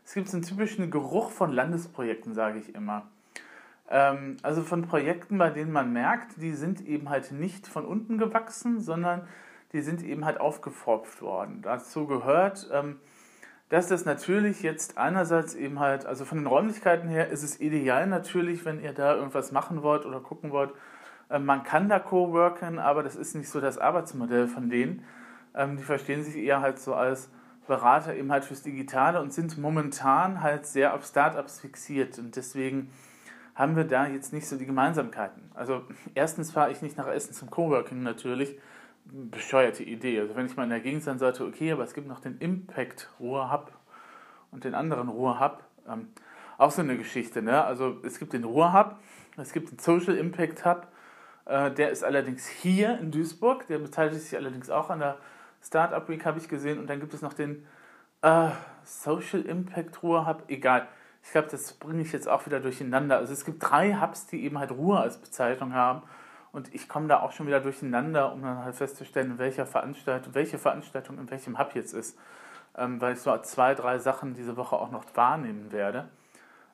es 0.04 0.14
gibt 0.14 0.30
so 0.30 0.38
einen 0.38 0.46
typischen 0.46 0.92
Geruch 0.92 1.32
von 1.32 1.52
Landesprojekten, 1.52 2.34
sage 2.34 2.60
ich 2.60 2.76
immer. 2.76 3.08
Ähm, 3.90 4.38
also 4.44 4.62
von 4.64 4.84
Projekten, 4.84 5.38
bei 5.38 5.50
denen 5.50 5.72
man 5.72 5.94
merkt, 5.94 6.42
die 6.42 6.54
sind 6.54 6.86
eben 6.86 7.10
halt 7.10 7.32
nicht 7.32 7.68
von 7.68 7.86
unten 7.86 8.18
gewachsen, 8.18 8.82
sondern 8.82 9.28
die 9.74 9.82
sind 9.82 10.04
eben 10.04 10.26
halt 10.26 10.40
aufgepfropft 10.40 11.22
worden. 11.22 11.62
Dazu 11.62 12.06
gehört, 12.06 12.70
ähm, 12.72 13.00
dass 13.70 13.88
das 13.88 14.06
natürlich 14.06 14.62
jetzt 14.62 14.98
einerseits 14.98 15.56
eben 15.56 15.80
halt, 15.80 16.06
also 16.06 16.24
von 16.26 16.38
den 16.38 16.48
Räumlichkeiten 16.48 17.10
her 17.10 17.30
ist 17.30 17.44
es 17.44 17.60
ideal 17.60 18.08
natürlich, 18.08 18.64
wenn 18.66 18.82
ihr 18.82 18.94
da 18.94 19.16
irgendwas 19.16 19.52
machen 19.52 19.82
wollt 19.82 20.06
oder 20.06 20.20
gucken 20.20 20.52
wollt. 20.52 20.72
Ähm, 21.30 21.46
man 21.46 21.64
kann 21.64 21.90
da 21.90 22.00
co-worken, 22.00 22.80
aber 22.80 23.02
das 23.02 23.16
ist 23.16 23.36
nicht 23.36 23.50
so 23.50 23.60
das 23.60 23.78
Arbeitsmodell 23.78 24.48
von 24.48 24.70
denen. 24.70 25.04
Ähm, 25.56 25.78
die 25.78 25.84
verstehen 25.84 26.24
sich 26.24 26.36
eher 26.36 26.62
halt 26.62 26.80
so 26.80 26.94
als 26.94 27.30
Berater 27.68 28.16
eben 28.16 28.32
halt 28.32 28.46
fürs 28.46 28.62
Digitale 28.62 29.20
und 29.22 29.34
sind 29.34 29.58
momentan 29.58 30.42
halt 30.44 30.68
sehr 30.68 30.94
auf 30.94 31.04
Startups 31.04 31.60
fixiert 31.60 32.20
und 32.20 32.36
deswegen 32.36 32.92
haben 33.56 33.76
wir 33.76 33.86
da 33.86 34.06
jetzt 34.06 34.34
nicht 34.34 34.48
so 34.48 34.58
die 34.58 34.66
Gemeinsamkeiten. 34.66 35.50
Also 35.54 35.82
erstens 36.14 36.52
fahre 36.52 36.72
ich 36.72 36.82
nicht 36.82 36.98
nach 36.98 37.08
Essen 37.08 37.34
zum 37.34 37.50
Coworking 37.50 38.04
natürlich, 38.04 38.56
bescheuerte 39.06 39.84
Idee. 39.84 40.20
Also 40.20 40.36
wenn 40.36 40.46
ich 40.46 40.56
mal 40.56 40.64
in 40.64 40.70
der 40.70 40.80
Gegend 40.80 41.04
sein 41.04 41.20
sollte, 41.20 41.46
okay, 41.46 41.72
aber 41.72 41.84
es 41.84 41.94
gibt 41.94 42.08
noch 42.08 42.20
den 42.20 42.38
Impact 42.40 43.10
Ruhr 43.20 43.52
Hub 43.52 43.72
und 44.52 44.64
den 44.64 44.76
anderen 44.76 45.10
Ruhr 45.10 45.40
Hub. 45.40 45.64
Ähm, 45.88 46.10
auch 46.58 46.72
so 46.72 46.82
eine 46.82 46.98
Geschichte, 46.98 47.42
ne? 47.42 47.64
Also 47.64 47.98
es 48.04 48.18
gibt 48.20 48.34
den 48.34 48.44
Ruhr 48.44 48.74
Hub, 48.74 48.98
es 49.38 49.52
gibt 49.52 49.72
den 49.72 49.80
Social 49.80 50.18
Impact 50.18 50.66
Hub, 50.66 50.88
äh, 51.46 51.72
der 51.72 51.92
ist 51.92 52.04
allerdings 52.04 52.48
hier 52.48 52.98
in 53.00 53.12
Duisburg, 53.12 53.68
der 53.68 53.80
beteiligt 53.80 54.22
sich 54.22 54.38
allerdings 54.38 54.70
auch 54.70 54.90
an 54.90 55.00
der 55.00 55.18
Startup 55.62 56.08
Week, 56.10 56.26
habe 56.26 56.40
ich 56.40 56.48
gesehen. 56.48 56.80
Und 56.80 56.88
dann 56.90 57.00
gibt 57.00 57.14
es 57.14 57.22
noch 57.22 57.34
den 57.34 57.66
äh, 58.22 58.50
Social 58.84 59.42
Impact 59.42 60.04
Ruhr 60.04 60.28
Hub, 60.28 60.44
egal. 60.48 60.88
Ich 61.24 61.32
glaube, 61.32 61.48
das 61.50 61.74
bringe 61.74 62.02
ich 62.02 62.12
jetzt 62.12 62.28
auch 62.28 62.46
wieder 62.46 62.60
durcheinander. 62.60 63.18
Also 63.18 63.34
es 63.34 63.46
gibt 63.46 63.64
drei 63.64 63.96
Hubs, 64.00 64.28
die 64.28 64.44
eben 64.44 64.60
halt 64.60 64.72
Ruhr 64.72 65.00
als 65.00 65.18
Bezeichnung 65.18 65.74
haben. 65.74 66.04
Und 66.56 66.74
ich 66.74 66.88
komme 66.88 67.10
da 67.10 67.20
auch 67.20 67.34
schon 67.34 67.48
wieder 67.48 67.60
durcheinander, 67.60 68.32
um 68.32 68.42
dann 68.42 68.64
halt 68.64 68.76
festzustellen, 68.76 69.38
welcher 69.38 69.66
Veranstaltung, 69.66 70.34
welche 70.36 70.58
Veranstaltung 70.58 71.18
in 71.20 71.30
welchem 71.30 71.60
Hub 71.60 71.76
jetzt 71.76 71.94
ist. 71.94 72.18
Ähm, 72.78 73.02
weil 73.02 73.16
ich 73.16 73.20
so 73.20 73.38
zwei, 73.40 73.76
drei 73.76 74.00
Sachen 74.00 74.34
diese 74.34 74.56
Woche 74.56 74.78
auch 74.78 74.90
noch 74.90 75.04
wahrnehmen 75.16 75.74
werde. 75.74 76.08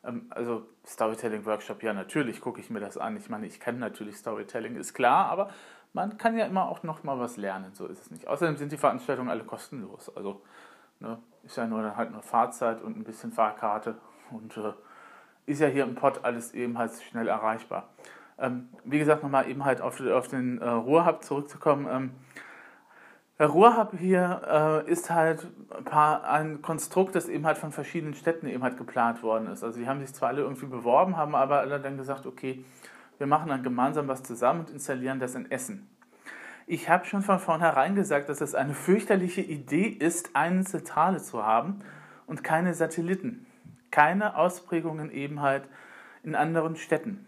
Ähm, 0.04 0.28
also 0.30 0.67
Storytelling-Workshop, 0.86 1.82
ja, 1.82 1.94
natürlich 1.94 2.41
gucke 2.41 2.62
ich 2.62 2.70
mir 2.70 2.80
das 2.80 3.00
an. 3.00 3.17
Ich 3.17 3.28
meine, 3.28 3.48
ich 3.48 3.60
kenne 3.60 3.80
natürlich 3.80 4.17
Storytelling, 4.17 4.76
ist 4.76 4.94
klar, 4.94 5.30
aber 5.32 5.50
man 5.94 6.20
kann 6.20 6.38
ja 6.38 6.46
immer 6.46 6.70
auch 6.70 6.84
noch 6.84 7.04
mal 7.04 7.20
was 7.20 7.38
lernen, 7.38 7.74
so 7.74 7.88
ist 7.88 8.02
es 8.04 8.12
nicht. 8.12 8.28
Außerdem 8.28 8.58
sind 8.58 8.72
die 8.72 8.78
Veranstaltungen 8.78 9.32
alle 9.32 9.46
kostenlos. 9.46 10.15
Also 10.15 10.44
ne, 11.00 11.17
ist 11.41 11.58
ja 11.58 11.65
nur 11.65 11.82
dann 11.82 11.98
halt 11.98 12.12
nur 12.12 12.22
Fahrzeit 12.22 12.84
und 12.84 12.98
ein 12.98 13.04
bisschen 13.04 13.32
Fahrkarte 13.32 13.96
und 14.30 14.56
äh, 14.58 14.74
ist 15.48 15.60
ja 15.60 15.67
hier 15.67 15.86
im 15.86 15.96
Pott 15.96 16.24
alles 16.24 16.54
eben 16.54 16.78
halt 16.78 16.94
schnell 17.02 17.28
erreichbar. 17.28 17.89
Ähm, 18.39 18.70
wie 18.86 19.00
gesagt, 19.00 19.24
nochmal 19.24 19.50
eben 19.50 19.65
halt 19.65 19.82
auf, 19.82 20.00
auf 20.02 20.28
den 20.28 20.60
äh, 20.60 20.67
Ruhrhub 20.67 21.24
zurückzukommen. 21.24 21.88
Ähm, 21.89 22.12
der 23.41 23.48
Ruhrhub 23.48 23.98
hier 23.98 24.84
äh, 24.88 24.91
ist 24.91 25.10
halt 25.10 25.48
ein, 25.76 25.84
paar, 25.84 26.30
ein 26.30 26.62
Konstrukt, 26.62 27.15
das 27.15 27.28
eben 27.28 27.46
halt 27.48 27.58
von 27.58 27.72
verschiedenen 27.72 28.13
Städten 28.13 28.48
eben 28.48 28.62
halt 28.62 28.78
geplant 28.78 29.24
worden 29.24 29.48
ist. 29.48 29.63
Also 29.63 29.80
die 29.80 29.88
haben 29.88 30.00
sich 30.00 30.13
zwar 30.13 30.30
alle 30.30 30.41
irgendwie 30.41 30.67
beworben, 30.67 31.17
haben 31.17 31.34
aber 31.34 31.60
alle 31.60 31.80
dann 31.80 31.98
gesagt, 31.98 32.28
okay, 32.28 32.63
wir 33.17 33.26
machen 33.28 33.50
dann 33.50 33.63
gemeinsam 33.63 34.08
was 34.08 34.22
zusammen 34.22 34.62
und 34.62 34.70
installieren 34.70 35.20
das 35.20 35.34
in 35.34 35.50
Essen. 35.50 35.89
Ich 36.67 36.88
habe 36.88 37.06
schon 37.06 37.24
von 37.24 37.39
vornherein 37.39 37.96
gesagt, 37.96 38.30
dass 38.30 38.41
es 38.41 38.54
eine 38.54 38.74
fürchterliche 38.74 39.41
Idee 39.41 39.88
ist, 39.88 40.36
eine 40.36 40.63
Zentrale 40.63 41.17
zu 41.17 41.44
haben 41.44 41.80
und 42.28 42.44
keine 42.44 42.74
Satelliten. 42.74 43.46
Keine 43.89 44.38
Ausprägungen 44.38 45.12
eben 45.12 45.41
halt 45.41 45.63
in 46.24 46.36
anderen 46.36 46.76
Städten. 46.76 47.26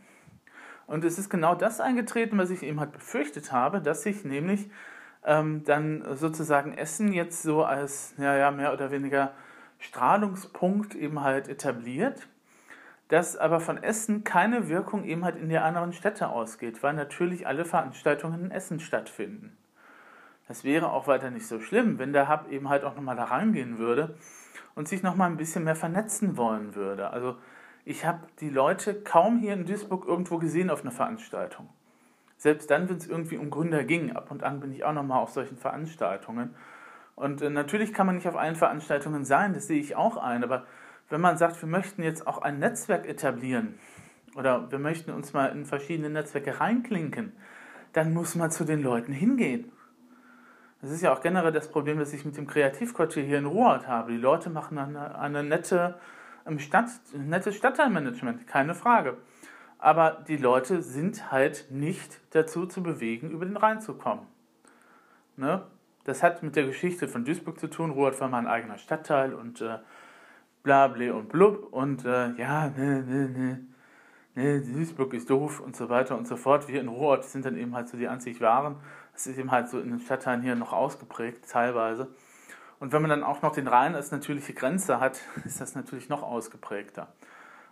Und 0.87 1.03
es 1.03 1.17
ist 1.17 1.29
genau 1.29 1.55
das 1.55 1.79
eingetreten, 1.79 2.37
was 2.37 2.49
ich 2.49 2.63
eben 2.63 2.79
halt 2.79 2.91
befürchtet 2.91 3.51
habe, 3.51 3.81
dass 3.81 4.03
sich 4.03 4.25
nämlich 4.25 4.69
ähm, 5.25 5.63
dann 5.63 6.03
sozusagen 6.15 6.77
Essen 6.77 7.13
jetzt 7.13 7.43
so 7.43 7.63
als 7.63 8.13
ja, 8.17 8.35
ja, 8.35 8.51
mehr 8.51 8.73
oder 8.73 8.91
weniger 8.91 9.31
Strahlungspunkt 9.79 10.95
eben 10.95 11.21
halt 11.21 11.47
etabliert, 11.47 12.27
dass 13.07 13.37
aber 13.37 13.59
von 13.59 13.81
Essen 13.81 14.23
keine 14.23 14.69
Wirkung 14.69 15.03
eben 15.03 15.23
halt 15.23 15.35
in 15.35 15.49
die 15.49 15.57
anderen 15.57 15.93
Städte 15.93 16.29
ausgeht, 16.29 16.83
weil 16.83 16.93
natürlich 16.93 17.47
alle 17.47 17.65
Veranstaltungen 17.65 18.45
in 18.45 18.51
Essen 18.51 18.79
stattfinden. 18.79 19.57
Das 20.47 20.63
wäre 20.63 20.91
auch 20.91 21.07
weiter 21.07 21.29
nicht 21.29 21.47
so 21.47 21.59
schlimm, 21.59 21.99
wenn 21.99 22.13
der 22.13 22.29
Hub 22.29 22.49
eben 22.49 22.69
halt 22.69 22.83
auch 22.83 22.95
nochmal 22.95 23.15
da 23.15 23.25
reingehen 23.25 23.77
würde 23.77 24.15
und 24.75 24.87
sich 24.87 25.03
nochmal 25.03 25.29
ein 25.29 25.37
bisschen 25.37 25.63
mehr 25.63 25.75
vernetzen 25.75 26.37
wollen 26.37 26.75
würde. 26.75 27.09
Also 27.11 27.37
ich 27.85 28.05
habe 28.05 28.27
die 28.39 28.49
Leute 28.49 28.93
kaum 29.01 29.39
hier 29.39 29.53
in 29.53 29.65
Duisburg 29.65 30.07
irgendwo 30.07 30.37
gesehen 30.37 30.69
auf 30.69 30.81
einer 30.81 30.91
Veranstaltung. 30.91 31.69
Selbst 32.37 32.71
dann, 32.71 32.89
wenn 32.89 32.97
es 32.97 33.07
irgendwie 33.07 33.37
um 33.37 33.49
Gründer 33.49 33.83
ging. 33.83 34.15
Ab 34.15 34.31
und 34.31 34.43
an 34.43 34.59
bin 34.59 34.71
ich 34.73 34.83
auch 34.83 34.93
nochmal 34.93 35.21
auf 35.21 35.29
solchen 35.29 35.57
Veranstaltungen. 35.57 36.55
Und 37.15 37.41
äh, 37.41 37.49
natürlich 37.49 37.93
kann 37.93 38.07
man 38.07 38.15
nicht 38.15 38.27
auf 38.27 38.35
allen 38.35 38.55
Veranstaltungen 38.55 39.23
sein, 39.23 39.53
das 39.53 39.67
sehe 39.67 39.79
ich 39.79 39.95
auch 39.95 40.17
ein. 40.17 40.43
Aber 40.43 40.65
wenn 41.09 41.21
man 41.21 41.37
sagt, 41.37 41.61
wir 41.61 41.69
möchten 41.69 42.03
jetzt 42.03 42.25
auch 42.25 42.41
ein 42.41 42.59
Netzwerk 42.59 43.07
etablieren 43.07 43.75
oder 44.35 44.71
wir 44.71 44.79
möchten 44.79 45.11
uns 45.11 45.33
mal 45.33 45.47
in 45.47 45.65
verschiedene 45.65 46.09
Netzwerke 46.09 46.59
reinklinken, 46.59 47.33
dann 47.91 48.13
muss 48.13 48.35
man 48.35 48.49
zu 48.49 48.63
den 48.63 48.81
Leuten 48.81 49.13
hingehen. 49.13 49.71
Das 50.81 50.91
ist 50.91 51.01
ja 51.01 51.13
auch 51.13 51.21
generell 51.21 51.51
das 51.51 51.69
Problem, 51.69 51.99
das 51.99 52.11
ich 52.13 52.25
mit 52.25 52.35
dem 52.35 52.47
Kreativquartier 52.47 53.23
hier 53.23 53.37
in 53.37 53.45
Ruhrort 53.45 53.87
habe. 53.87 54.11
Die 54.11 54.17
Leute 54.17 54.49
machen 54.49 54.77
eine, 54.77 55.17
eine 55.17 55.43
nette 55.43 55.95
Stadt, 56.59 56.89
nettes 57.13 57.55
Stadtteilmanagement, 57.55 58.47
keine 58.47 58.75
Frage. 58.75 59.17
Aber 59.79 60.23
die 60.27 60.37
Leute 60.37 60.81
sind 60.81 61.31
halt 61.31 61.67
nicht 61.69 62.21
dazu 62.31 62.65
zu 62.65 62.81
bewegen, 62.83 63.31
über 63.31 63.45
den 63.45 63.57
Rhein 63.57 63.81
zu 63.81 63.95
kommen. 63.95 64.27
Ne? 65.35 65.63
Das 66.05 66.23
hat 66.23 66.43
mit 66.43 66.55
der 66.55 66.65
Geschichte 66.65 67.07
von 67.07 67.25
Duisburg 67.25 67.59
zu 67.59 67.67
tun. 67.69 67.91
Ruhrort 67.91 68.19
war 68.19 68.29
mal 68.29 68.39
ein 68.39 68.47
eigener 68.47 68.77
Stadtteil 68.77 69.33
und 69.33 69.61
äh, 69.61 69.79
bla 70.63 70.87
bla 70.87 71.13
und 71.13 71.29
blub 71.29 71.67
und 71.71 72.05
äh, 72.05 72.31
ja, 72.33 72.69
ne, 72.69 73.03
ne, 73.03 73.29
ne, 73.29 73.59
ne, 74.35 74.61
Duisburg 74.61 75.13
ist 75.13 75.29
doof 75.29 75.59
und 75.59 75.75
so 75.75 75.89
weiter 75.89 76.17
und 76.17 76.27
so 76.27 76.35
fort. 76.35 76.67
Wir 76.67 76.81
in 76.81 76.87
Ruhrort 76.87 77.25
sind 77.25 77.45
dann 77.45 77.57
eben 77.57 77.75
halt 77.75 77.87
so 77.87 77.97
die 77.97 78.07
einzig 78.07 78.41
Waren. 78.41 78.77
Das 79.13 79.27
ist 79.27 79.37
eben 79.37 79.51
halt 79.51 79.69
so 79.69 79.79
in 79.79 79.89
den 79.89 79.99
Stadtteilen 79.99 80.41
hier 80.41 80.55
noch 80.55 80.73
ausgeprägt, 80.73 81.49
teilweise. 81.49 82.07
Und 82.83 82.91
wenn 82.91 83.01
man 83.01 83.09
dann 83.09 83.23
auch 83.23 83.41
noch 83.41 83.53
den 83.53 83.69
Rhein 83.69 83.95
als 83.95 84.11
natürliche 84.11 84.53
Grenze 84.53 84.99
hat, 84.99 85.21
ist 85.45 85.61
das 85.61 85.73
natürlich 85.73 86.09
noch 86.09 86.21
ausgeprägter. 86.21 87.07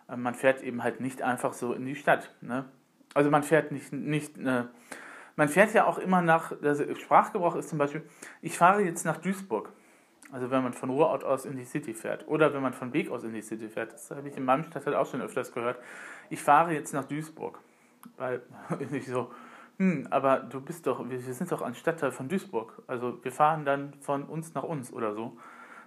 Äh, 0.08 0.16
man 0.16 0.36
fährt 0.36 0.64
eben 0.64 0.84
halt 0.84 1.02
nicht 1.02 1.22
einfach 1.22 1.52
so 1.52 1.74
in 1.74 1.86
die 1.86 1.96
Stadt. 1.96 2.34
Ne? 2.40 2.64
Also 3.14 3.30
man 3.30 3.44
fährt 3.44 3.74
nicht, 3.74 3.92
nicht 3.92 4.38
äh, 4.38 4.64
man 5.36 5.50
fährt 5.50 5.74
ja 5.74 5.84
auch 5.84 5.98
immer 5.98 6.22
nach, 6.22 6.54
der 6.62 6.96
Sprachgebrauch 6.96 7.58
ist 7.58 7.68
zum 7.68 7.78
Beispiel, 7.78 8.04
ich 8.42 8.58
fahre 8.58 8.84
jetzt 8.84 9.04
nach 9.04 9.18
Duisburg. 9.18 9.74
Also 10.32 10.50
wenn 10.50 10.64
man 10.64 10.72
von 10.72 10.90
Ruhrort 10.90 11.26
aus 11.26 11.44
in 11.44 11.58
die 11.58 11.66
City 11.66 11.94
fährt. 11.94 12.26
Oder 12.30 12.54
wenn 12.54 12.62
man 12.62 12.72
von 12.72 12.94
Weg 12.94 13.12
aus 13.12 13.26
in 13.26 13.34
die 13.34 13.42
City 13.42 13.68
fährt. 13.68 13.92
Das 13.92 14.12
habe 14.12 14.30
ich 14.30 14.38
in 14.38 14.46
meinem 14.46 14.64
Stadtteil 14.64 14.96
auch 14.96 15.12
schon 15.12 15.22
öfters 15.22 15.52
gehört. 15.52 15.78
Ich 16.30 16.42
fahre 16.42 16.72
jetzt 16.72 16.94
nach 16.94 17.04
Duisburg. 17.04 17.60
Weil 18.16 18.44
ich 18.92 19.08
so, 19.08 19.30
hm, 19.82 20.06
aber 20.12 20.42
du 20.42 20.62
bist 20.62 20.86
doch, 20.86 21.10
wir, 21.10 21.20
sind 21.20 21.52
doch 21.52 21.64
ein 21.64 21.74
Stadtteil 21.74 22.12
von 22.12 22.30
Duisburg. 22.30 22.84
Also 22.86 23.18
wir 23.24 23.32
fahren 23.32 23.66
dann 23.66 23.96
von 24.00 24.26
uns 24.26 24.54
nach 24.54 24.62
uns 24.62 24.94
oder 24.94 25.16
so. 25.16 25.36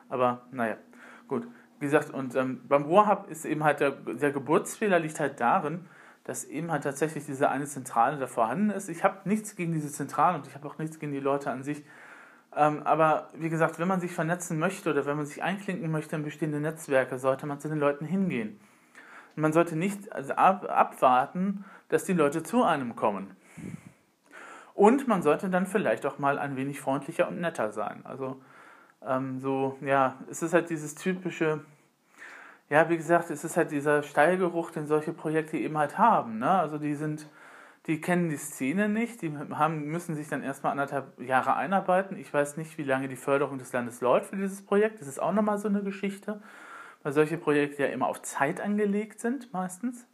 Aber 0.08 0.42
naja, 0.50 0.78
gut. 1.28 1.46
Wie 1.78 1.86
gesagt, 1.86 2.10
und 2.10 2.34
ähm, 2.34 2.60
beim 2.66 2.90
Warhub 2.90 3.30
ist 3.30 3.44
eben 3.44 3.62
halt 3.62 3.78
der, 3.78 3.92
der 3.92 4.32
Geburtsfehler 4.32 4.98
liegt 4.98 5.20
halt 5.20 5.38
darin, 5.38 5.86
dass 6.24 6.44
eben 6.44 6.72
halt 6.72 6.82
tatsächlich 6.82 7.24
diese 7.24 7.50
eine 7.50 7.66
Zentrale 7.66 8.18
da 8.18 8.26
vorhanden 8.26 8.70
ist. 8.70 8.88
Ich 8.88 9.04
habe 9.04 9.28
nichts 9.28 9.54
gegen 9.54 9.72
diese 9.72 9.92
Zentrale 9.92 10.38
und 10.38 10.48
ich 10.48 10.56
habe 10.56 10.66
auch 10.66 10.78
nichts 10.78 10.98
gegen 10.98 11.12
die 11.12 11.20
Leute 11.20 11.52
an 11.52 11.62
sich. 11.62 11.84
Ähm, 12.56 12.82
aber 12.82 13.28
wie 13.34 13.48
gesagt, 13.48 13.78
wenn 13.78 13.86
man 13.86 14.00
sich 14.00 14.10
vernetzen 14.10 14.58
möchte 14.58 14.90
oder 14.90 15.06
wenn 15.06 15.16
man 15.16 15.26
sich 15.26 15.40
einklinken 15.40 15.88
möchte 15.92 16.16
in 16.16 16.24
bestehende 16.24 16.58
Netzwerke, 16.58 17.16
sollte 17.20 17.46
man 17.46 17.60
zu 17.60 17.68
den 17.68 17.78
Leuten 17.78 18.06
hingehen. 18.06 18.58
Und 19.36 19.42
man 19.42 19.52
sollte 19.52 19.76
nicht 19.76 20.12
also 20.12 20.32
ab, 20.34 20.68
abwarten, 20.68 21.64
dass 21.90 22.02
die 22.02 22.12
Leute 22.12 22.42
zu 22.42 22.64
einem 22.64 22.96
kommen. 22.96 23.36
Und 24.74 25.06
man 25.06 25.22
sollte 25.22 25.48
dann 25.48 25.66
vielleicht 25.66 26.04
auch 26.04 26.18
mal 26.18 26.38
ein 26.38 26.56
wenig 26.56 26.80
freundlicher 26.80 27.28
und 27.28 27.40
netter 27.40 27.70
sein. 27.70 28.00
Also 28.04 28.40
ähm, 29.06 29.38
so, 29.38 29.78
ja, 29.80 30.18
es 30.28 30.42
ist 30.42 30.52
halt 30.52 30.68
dieses 30.68 30.96
typische, 30.96 31.60
ja, 32.68 32.88
wie 32.88 32.96
gesagt, 32.96 33.30
es 33.30 33.44
ist 33.44 33.56
halt 33.56 33.70
dieser 33.70 34.02
Steilgeruch, 34.02 34.72
den 34.72 34.86
solche 34.86 35.12
Projekte 35.12 35.56
eben 35.56 35.78
halt 35.78 35.96
haben. 35.96 36.40
Ne? 36.40 36.50
Also 36.50 36.78
die 36.78 36.94
sind, 36.94 37.28
die 37.86 38.00
kennen 38.00 38.28
die 38.30 38.36
Szene 38.36 38.88
nicht, 38.88 39.22
die 39.22 39.36
haben, 39.36 39.84
müssen 39.84 40.16
sich 40.16 40.28
dann 40.28 40.42
erstmal 40.42 40.72
anderthalb 40.72 41.20
Jahre 41.20 41.54
einarbeiten. 41.54 42.16
Ich 42.16 42.34
weiß 42.34 42.56
nicht, 42.56 42.76
wie 42.76 42.84
lange 42.84 43.06
die 43.08 43.16
Förderung 43.16 43.58
des 43.58 43.72
Landes 43.72 44.00
läuft 44.00 44.30
für 44.30 44.36
dieses 44.36 44.64
Projekt. 44.64 45.00
Das 45.00 45.06
ist 45.06 45.20
auch 45.20 45.32
nochmal 45.32 45.58
so 45.58 45.68
eine 45.68 45.84
Geschichte, 45.84 46.42
weil 47.04 47.12
solche 47.12 47.38
Projekte 47.38 47.84
ja 47.84 47.90
immer 47.90 48.08
auf 48.08 48.22
Zeit 48.22 48.60
angelegt 48.60 49.20
sind, 49.20 49.52
meistens. 49.52 50.08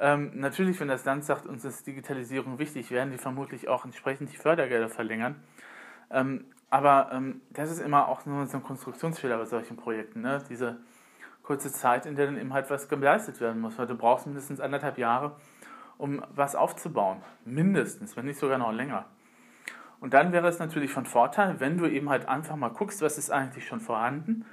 Ähm, 0.00 0.32
natürlich, 0.34 0.80
wenn 0.80 0.88
das 0.88 1.04
Land 1.04 1.24
sagt, 1.24 1.46
uns 1.46 1.64
ist 1.64 1.86
Digitalisierung 1.86 2.58
wichtig, 2.58 2.90
werden 2.90 3.10
die 3.10 3.18
vermutlich 3.18 3.68
auch 3.68 3.84
entsprechend 3.84 4.32
die 4.32 4.36
Fördergelder 4.38 4.88
verlängern. 4.88 5.36
Ähm, 6.10 6.46
aber 6.70 7.10
ähm, 7.12 7.42
das 7.50 7.70
ist 7.70 7.80
immer 7.80 8.08
auch 8.08 8.24
nur 8.24 8.46
so 8.46 8.56
ein 8.56 8.62
Konstruktionsfehler 8.62 9.36
bei 9.36 9.44
solchen 9.44 9.76
Projekten. 9.76 10.22
Ne? 10.22 10.42
Diese 10.48 10.78
kurze 11.42 11.70
Zeit, 11.70 12.06
in 12.06 12.16
der 12.16 12.26
dann 12.26 12.38
eben 12.38 12.54
halt 12.54 12.70
was 12.70 12.88
geleistet 12.88 13.40
werden 13.40 13.60
muss. 13.60 13.78
Weil 13.78 13.86
du 13.86 13.94
brauchst 13.94 14.26
mindestens 14.26 14.60
anderthalb 14.60 14.96
Jahre, 14.96 15.36
um 15.98 16.24
was 16.34 16.56
aufzubauen. 16.56 17.18
Mindestens, 17.44 18.16
wenn 18.16 18.24
nicht 18.24 18.38
sogar 18.38 18.56
noch 18.56 18.72
länger. 18.72 19.04
Und 20.00 20.14
dann 20.14 20.32
wäre 20.32 20.48
es 20.48 20.58
natürlich 20.58 20.90
von 20.90 21.04
Vorteil, 21.04 21.60
wenn 21.60 21.76
du 21.76 21.86
eben 21.86 22.08
halt 22.08 22.26
einfach 22.26 22.56
mal 22.56 22.70
guckst, 22.70 23.02
was 23.02 23.18
ist 23.18 23.30
eigentlich 23.30 23.66
schon 23.66 23.80
vorhanden, 23.80 24.46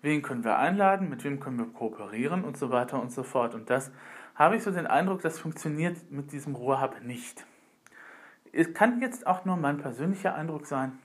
wen 0.00 0.22
können 0.22 0.44
wir 0.44 0.58
einladen, 0.58 1.10
mit 1.10 1.24
wem 1.24 1.40
können 1.40 1.58
wir 1.58 1.66
kooperieren 1.66 2.42
und 2.42 2.56
so 2.56 2.70
weiter 2.70 3.02
und 3.02 3.12
so 3.12 3.22
fort. 3.22 3.54
Und 3.54 3.68
das 3.68 3.92
habe 4.34 4.56
ich 4.56 4.62
so 4.62 4.70
den 4.70 4.86
Eindruck, 4.86 5.22
das 5.22 5.38
funktioniert 5.38 6.10
mit 6.10 6.32
diesem 6.32 6.54
Ruhrhub 6.54 7.02
nicht. 7.02 7.44
Es 8.52 8.72
kann 8.72 9.00
jetzt 9.00 9.26
auch 9.26 9.44
nur 9.44 9.56
mein 9.56 9.78
persönlicher 9.78 10.34
Eindruck 10.34 10.66
sein. 10.66 10.98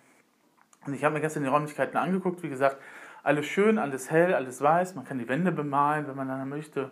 Und 0.85 0.93
ich 0.93 1.03
habe 1.03 1.15
mir 1.15 1.21
gestern 1.21 1.43
die 1.43 1.49
Räumlichkeiten 1.49 1.97
angeguckt, 1.97 2.41
wie 2.43 2.49
gesagt, 2.49 2.77
alles 3.23 3.45
schön, 3.45 3.77
alles 3.77 4.09
hell, 4.09 4.33
alles 4.33 4.61
weiß. 4.61 4.95
Man 4.95 5.05
kann 5.05 5.19
die 5.19 5.27
Wände 5.27 5.51
bemalen, 5.51 6.07
wenn 6.07 6.15
man 6.15 6.27
dann 6.27 6.47
möchte, 6.47 6.91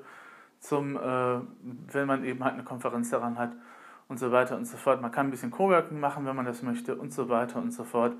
zum, 0.59 0.95
äh, 0.97 0.99
wenn 0.99 2.07
man 2.07 2.23
eben 2.23 2.43
halt 2.43 2.53
eine 2.53 2.63
Konferenz 2.63 3.09
daran 3.09 3.37
hat 3.37 3.53
und 4.07 4.19
so 4.19 4.31
weiter 4.31 4.57
und 4.57 4.65
so 4.65 4.77
fort. 4.77 5.01
Man 5.01 5.11
kann 5.11 5.27
ein 5.27 5.31
bisschen 5.31 5.51
Coworking 5.51 5.99
machen, 5.99 6.25
wenn 6.25 6.35
man 6.35 6.45
das 6.45 6.61
möchte 6.63 6.95
und 6.95 7.13
so 7.13 7.29
weiter 7.29 7.59
und 7.59 7.71
so 7.71 7.83
fort. 7.83 8.15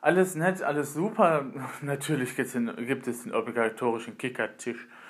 Alles 0.00 0.34
nett, 0.34 0.62
alles 0.62 0.92
super. 0.92 1.46
Natürlich 1.80 2.36
gibt 2.36 3.06
es 3.06 3.22
den 3.22 3.34
obligatorischen 3.34 4.18
Kickertisch 4.18 4.86
äh, 4.86 5.03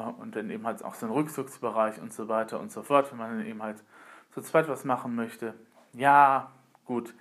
und 0.00 0.36
dann 0.36 0.50
eben 0.50 0.66
halt 0.66 0.84
auch 0.84 0.94
so 0.94 1.06
einen 1.06 1.14
Rückzugsbereich 1.14 2.00
und 2.00 2.12
so 2.12 2.28
weiter 2.28 2.60
und 2.60 2.72
so 2.72 2.82
fort, 2.82 3.10
wenn 3.10 3.18
man 3.18 3.38
dann 3.38 3.46
eben 3.46 3.62
halt 3.62 3.82
zu 4.32 4.40
zweit 4.40 4.68
was 4.68 4.84
machen 4.84 5.14
möchte. 5.14 5.54
Ja, 5.92 6.52
gut 6.84 7.14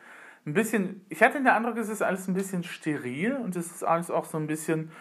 ein 0.45 0.53
bisschen, 0.53 1.05
ich 1.10 1.21
hatte 1.21 1.38
den 1.38 1.47
Eindruck, 1.47 1.77
es 1.77 1.89
ist 1.89 2.01
alles 2.01 2.27
ein 2.27 2.34
bisschen 2.34 2.63
steril 2.63 3.36
und 3.36 3.55
es 3.55 3.67
ist 3.67 3.84
alles 3.84 4.10
auch 4.10 4.25
so 4.25 4.38
ein 4.38 4.47
bisschen 4.47 4.91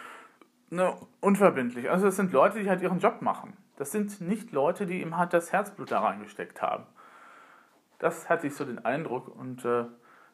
ne, 0.69 0.95
unverbindlich. 1.19 1.89
Also 1.89 2.07
es 2.07 2.15
sind 2.15 2.31
Leute, 2.31 2.61
die 2.61 2.69
halt 2.69 2.81
ihren 2.81 2.99
Job 2.99 3.21
machen. 3.21 3.53
Das 3.77 3.91
sind 3.91 4.21
nicht 4.21 4.51
Leute, 4.51 4.85
die 4.85 5.01
ihm 5.01 5.17
halt 5.17 5.33
das 5.33 5.51
Herzblut 5.51 5.91
da 5.91 6.01
reingesteckt 6.01 6.61
haben. 6.61 6.85
Das 7.97 8.29
hatte 8.29 8.47
ich 8.47 8.55
so 8.55 8.65
den 8.65 8.85
Eindruck 8.85 9.35
und 9.35 9.65
äh, 9.65 9.85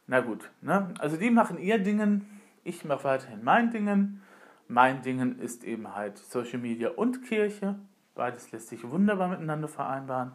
na 0.07 0.19
gut. 0.19 0.51
Ne? 0.61 0.93
Also 0.99 1.17
die 1.17 1.31
machen 1.31 1.57
ihr 1.57 1.79
Dingen, 1.79 2.41
ich 2.63 2.83
mache 2.83 3.05
weiterhin 3.05 3.43
mein 3.43 3.71
Dingen. 3.71 4.21
Mein 4.67 5.01
Dingen 5.01 5.39
ist 5.39 5.63
eben 5.63 5.95
halt 5.95 6.17
Social 6.17 6.59
Media 6.59 6.89
und 6.89 7.23
Kirche. 7.23 7.75
Beides 8.15 8.51
lässt 8.51 8.69
sich 8.69 8.89
wunderbar 8.89 9.27
miteinander 9.29 9.67
vereinbaren. 9.67 10.31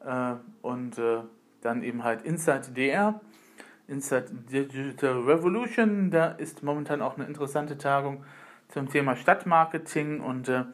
Äh, 0.00 0.34
und 0.62 0.98
äh, 0.98 1.22
dann 1.60 1.82
eben 1.82 2.04
halt 2.04 2.22
Inside 2.22 2.72
DR 2.72 3.20
Inside 3.86 4.26
Digital 4.50 5.22
Revolution. 5.22 6.10
Da 6.10 6.28
ist 6.28 6.62
momentan 6.62 7.02
auch 7.02 7.16
eine 7.16 7.26
interessante 7.26 7.76
Tagung 7.76 8.24
zum 8.68 8.88
Thema 8.88 9.14
Stadtmarketing 9.16 10.20
und 10.20 10.48
äh, 10.48 10.64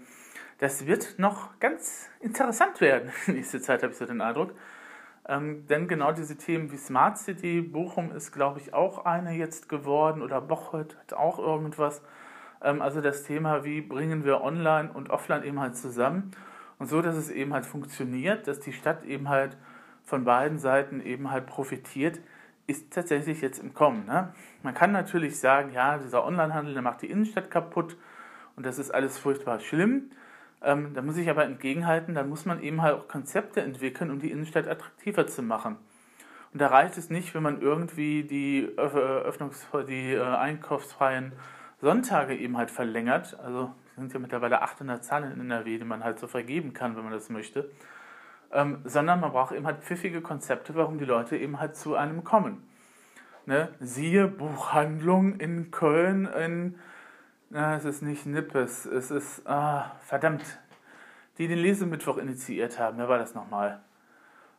das 0.58 0.86
wird 0.86 1.18
noch 1.18 1.58
ganz 1.58 2.08
interessant 2.20 2.80
werden. 2.80 3.10
Nächste 3.26 3.60
Zeit 3.60 3.82
habe 3.82 3.92
ich 3.92 3.98
so 3.98 4.06
den 4.06 4.20
Eindruck. 4.20 4.54
Ähm, 5.26 5.66
denn 5.66 5.88
genau 5.88 6.12
diese 6.12 6.36
Themen 6.36 6.70
wie 6.72 6.76
Smart 6.76 7.18
City, 7.18 7.60
Bochum 7.60 8.12
ist, 8.12 8.32
glaube 8.32 8.60
ich, 8.60 8.74
auch 8.74 9.04
eine 9.04 9.32
jetzt 9.32 9.68
geworden 9.68 10.22
oder 10.22 10.40
Bocholt 10.40 10.96
hat 10.96 11.12
auch 11.12 11.38
irgendwas. 11.38 12.02
Ähm, 12.62 12.82
also 12.82 13.00
das 13.00 13.24
Thema, 13.24 13.64
wie 13.64 13.80
bringen 13.80 14.24
wir 14.24 14.42
Online 14.42 14.90
und 14.92 15.10
Offline 15.10 15.44
eben 15.44 15.60
halt 15.60 15.76
zusammen 15.76 16.32
und 16.78 16.88
so, 16.88 17.02
dass 17.02 17.16
es 17.16 17.30
eben 17.30 17.52
halt 17.52 17.66
funktioniert, 17.66 18.46
dass 18.46 18.60
die 18.60 18.72
Stadt 18.72 19.04
eben 19.04 19.28
halt 19.28 19.56
von 20.04 20.24
beiden 20.24 20.58
Seiten 20.58 21.00
eben 21.00 21.30
halt 21.30 21.46
profitiert 21.46 22.20
ist 22.70 22.92
tatsächlich 22.92 23.40
jetzt 23.40 23.58
im 23.58 23.74
Kommen. 23.74 24.06
Ne? 24.06 24.32
Man 24.62 24.74
kann 24.74 24.92
natürlich 24.92 25.38
sagen, 25.40 25.72
ja, 25.72 25.98
dieser 25.98 26.24
Onlinehandel, 26.24 26.72
der 26.72 26.82
macht 26.82 27.02
die 27.02 27.10
Innenstadt 27.10 27.50
kaputt 27.50 27.96
und 28.54 28.64
das 28.64 28.78
ist 28.78 28.92
alles 28.92 29.18
furchtbar 29.18 29.58
schlimm. 29.58 30.10
Ähm, 30.62 30.94
da 30.94 31.02
muss 31.02 31.16
ich 31.16 31.28
aber 31.28 31.44
entgegenhalten, 31.44 32.14
da 32.14 32.22
muss 32.22 32.44
man 32.44 32.62
eben 32.62 32.80
halt 32.80 32.94
auch 32.94 33.08
Konzepte 33.08 33.60
entwickeln, 33.60 34.10
um 34.10 34.20
die 34.20 34.30
Innenstadt 34.30 34.68
attraktiver 34.68 35.26
zu 35.26 35.42
machen. 35.42 35.76
Und 36.52 36.60
da 36.60 36.68
reicht 36.68 36.96
es 36.96 37.10
nicht, 37.10 37.34
wenn 37.34 37.42
man 37.42 37.60
irgendwie 37.60 38.22
die, 38.24 38.68
Öffnungs 38.76 39.66
die 39.88 40.12
äh, 40.12 40.22
einkaufsfreien 40.22 41.32
Sonntage 41.80 42.36
eben 42.36 42.56
halt 42.56 42.70
verlängert. 42.70 43.38
Also 43.42 43.72
sind 43.96 44.12
ja 44.12 44.18
mittlerweile 44.18 44.62
800 44.62 45.04
Zahlen 45.04 45.32
in 45.32 45.40
NRW, 45.40 45.78
die 45.78 45.84
man 45.84 46.04
halt 46.04 46.18
so 46.18 46.26
vergeben 46.26 46.72
kann, 46.72 46.96
wenn 46.96 47.04
man 47.04 47.12
das 47.12 47.28
möchte 47.28 47.70
ähm, 48.52 48.80
sondern 48.84 49.20
man 49.20 49.32
braucht 49.32 49.52
eben 49.52 49.66
halt 49.66 49.82
pfiffige 49.82 50.20
Konzepte, 50.20 50.74
warum 50.74 50.98
die 50.98 51.04
Leute 51.04 51.36
eben 51.36 51.60
halt 51.60 51.76
zu 51.76 51.94
einem 51.94 52.24
kommen. 52.24 52.62
Ne? 53.46 53.68
Siehe 53.80 54.28
Buchhandlung 54.28 55.38
in 55.38 55.70
Köln, 55.70 56.26
in, 56.26 56.78
na, 57.48 57.76
es 57.76 57.84
ist 57.84 58.02
nicht 58.02 58.26
Nippes, 58.26 58.86
es 58.86 59.10
ist, 59.10 59.46
ah, 59.46 59.92
verdammt, 60.04 60.44
die 61.38 61.48
den 61.48 61.58
Lesemittwoch 61.58 62.18
initiiert 62.18 62.78
haben, 62.78 62.98
wer 62.98 63.08
war 63.08 63.18
das 63.18 63.34
nochmal? 63.34 63.80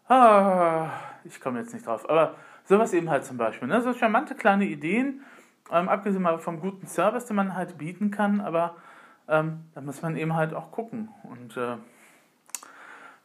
Ah, 0.08 0.90
ich 1.24 1.40
komme 1.40 1.60
jetzt 1.60 1.74
nicht 1.74 1.86
drauf, 1.86 2.10
aber 2.10 2.36
sowas 2.66 2.94
eben 2.94 3.10
halt 3.10 3.24
zum 3.24 3.38
Beispiel, 3.38 3.68
ne? 3.68 3.82
so 3.82 3.94
charmante 3.94 4.36
kleine 4.36 4.66
Ideen, 4.66 5.22
ähm, 5.72 5.90
abgesehen 5.90 6.22
mal 6.22 6.40
vom 6.40 6.60
guten 6.60 6.88
Service, 6.88 7.26
den 7.26 7.36
man 7.36 7.56
halt 7.56 7.78
bieten 7.78 8.12
kann, 8.12 8.42
aber 8.42 8.76
ähm, 9.28 9.66
da 9.74 9.82
muss 9.82 10.02
man 10.02 10.16
eben 10.18 10.36
halt 10.36 10.54
auch 10.54 10.72
gucken 10.72 11.10
und 11.24 11.58
äh, 11.58 11.78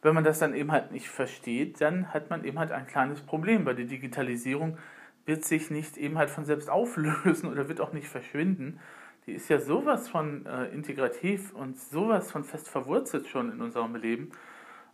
wenn 0.01 0.13
man 0.13 0.23
das 0.23 0.39
dann 0.39 0.53
eben 0.53 0.71
halt 0.71 0.91
nicht 0.91 1.09
versteht, 1.09 1.81
dann 1.81 2.13
hat 2.13 2.29
man 2.29 2.43
eben 2.43 2.59
halt 2.59 2.71
ein 2.71 2.87
kleines 2.87 3.21
Problem, 3.21 3.65
weil 3.65 3.75
die 3.75 3.87
Digitalisierung 3.87 4.77
wird 5.25 5.43
sich 5.43 5.71
nicht 5.71 5.97
eben 5.97 6.17
halt 6.17 6.29
von 6.29 6.45
selbst 6.45 6.69
auflösen 6.69 7.49
oder 7.51 7.67
wird 7.67 7.81
auch 7.81 7.93
nicht 7.93 8.07
verschwinden. 8.07 8.79
Die 9.25 9.33
ist 9.33 9.49
ja 9.49 9.59
sowas 9.59 10.07
von 10.07 10.45
äh, 10.45 10.67
integrativ 10.67 11.53
und 11.53 11.77
sowas 11.77 12.31
von 12.31 12.45
fest 12.45 12.69
verwurzelt 12.69 13.27
schon 13.27 13.51
in 13.51 13.59
unserem 13.59 13.95
Leben. 13.95 14.31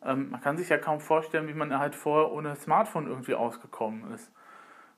Ähm, 0.04 0.32
man 0.32 0.42
kann 0.42 0.58
sich 0.58 0.70
ja 0.70 0.78
kaum 0.78 1.00
vorstellen, 1.00 1.48
wie 1.48 1.54
man 1.54 1.78
halt 1.78 1.96
vorher 1.96 2.32
ohne 2.32 2.56
Smartphone 2.56 3.08
irgendwie 3.08 3.36
ausgekommen 3.36 4.12
ist 4.14 4.32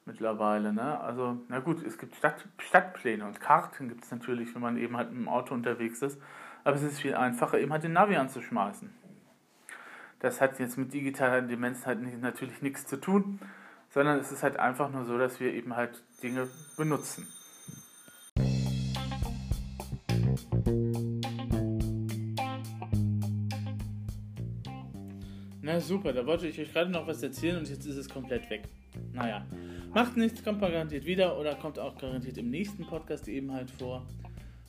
mittlerweile. 0.05 0.71
Ne? 0.71 0.99
Also, 0.99 1.37
na 1.49 1.59
gut, 1.59 1.83
es 1.83 1.97
gibt 1.97 2.15
Stadt, 2.15 2.47
Stadtpläne 2.57 3.25
und 3.25 3.39
Karten 3.41 3.89
gibt 3.89 4.05
es 4.05 4.11
natürlich, 4.11 4.53
wenn 4.55 4.61
man 4.61 4.77
eben 4.77 4.95
halt 4.95 5.11
mit 5.11 5.19
dem 5.19 5.27
Auto 5.27 5.53
unterwegs 5.53 6.01
ist. 6.01 6.21
Aber 6.63 6.75
es 6.75 6.83
ist 6.83 6.99
viel 6.99 7.15
einfacher, 7.15 7.59
eben 7.59 7.71
halt 7.71 7.83
den 7.83 7.93
Navi 7.93 8.15
anzuschmeißen. 8.15 8.91
Das 10.19 10.41
hat 10.41 10.59
jetzt 10.59 10.77
mit 10.77 10.93
digitaler 10.93 11.41
Demenz 11.41 11.85
halt 11.85 12.01
nicht, 12.01 12.19
natürlich 12.21 12.61
nichts 12.61 12.85
zu 12.87 12.97
tun, 12.97 13.39
sondern 13.89 14.19
es 14.19 14.31
ist 14.31 14.43
halt 14.43 14.57
einfach 14.57 14.89
nur 14.89 15.05
so, 15.05 15.17
dass 15.17 15.39
wir 15.39 15.53
eben 15.53 15.75
halt 15.75 16.03
Dinge 16.23 16.47
benutzen. 16.77 17.27
Na 25.61 25.79
super, 25.79 26.13
da 26.13 26.25
wollte 26.25 26.47
ich 26.47 26.59
euch 26.59 26.71
gerade 26.71 26.91
noch 26.91 27.07
was 27.07 27.21
erzählen 27.21 27.57
und 27.57 27.67
jetzt 27.69 27.85
ist 27.85 27.97
es 27.97 28.09
komplett 28.09 28.49
weg. 28.49 28.69
Naja, 29.13 29.45
macht 29.95 30.17
nichts, 30.17 30.43
kommt 30.43 30.59
garantiert 30.59 31.05
wieder 31.05 31.39
oder 31.39 31.55
kommt 31.55 31.79
auch 31.79 31.97
garantiert 31.97 32.37
im 32.37 32.51
nächsten 32.51 32.85
Podcast 32.85 33.27
eben 33.29 33.51
halt 33.51 33.71
vor. 33.71 34.05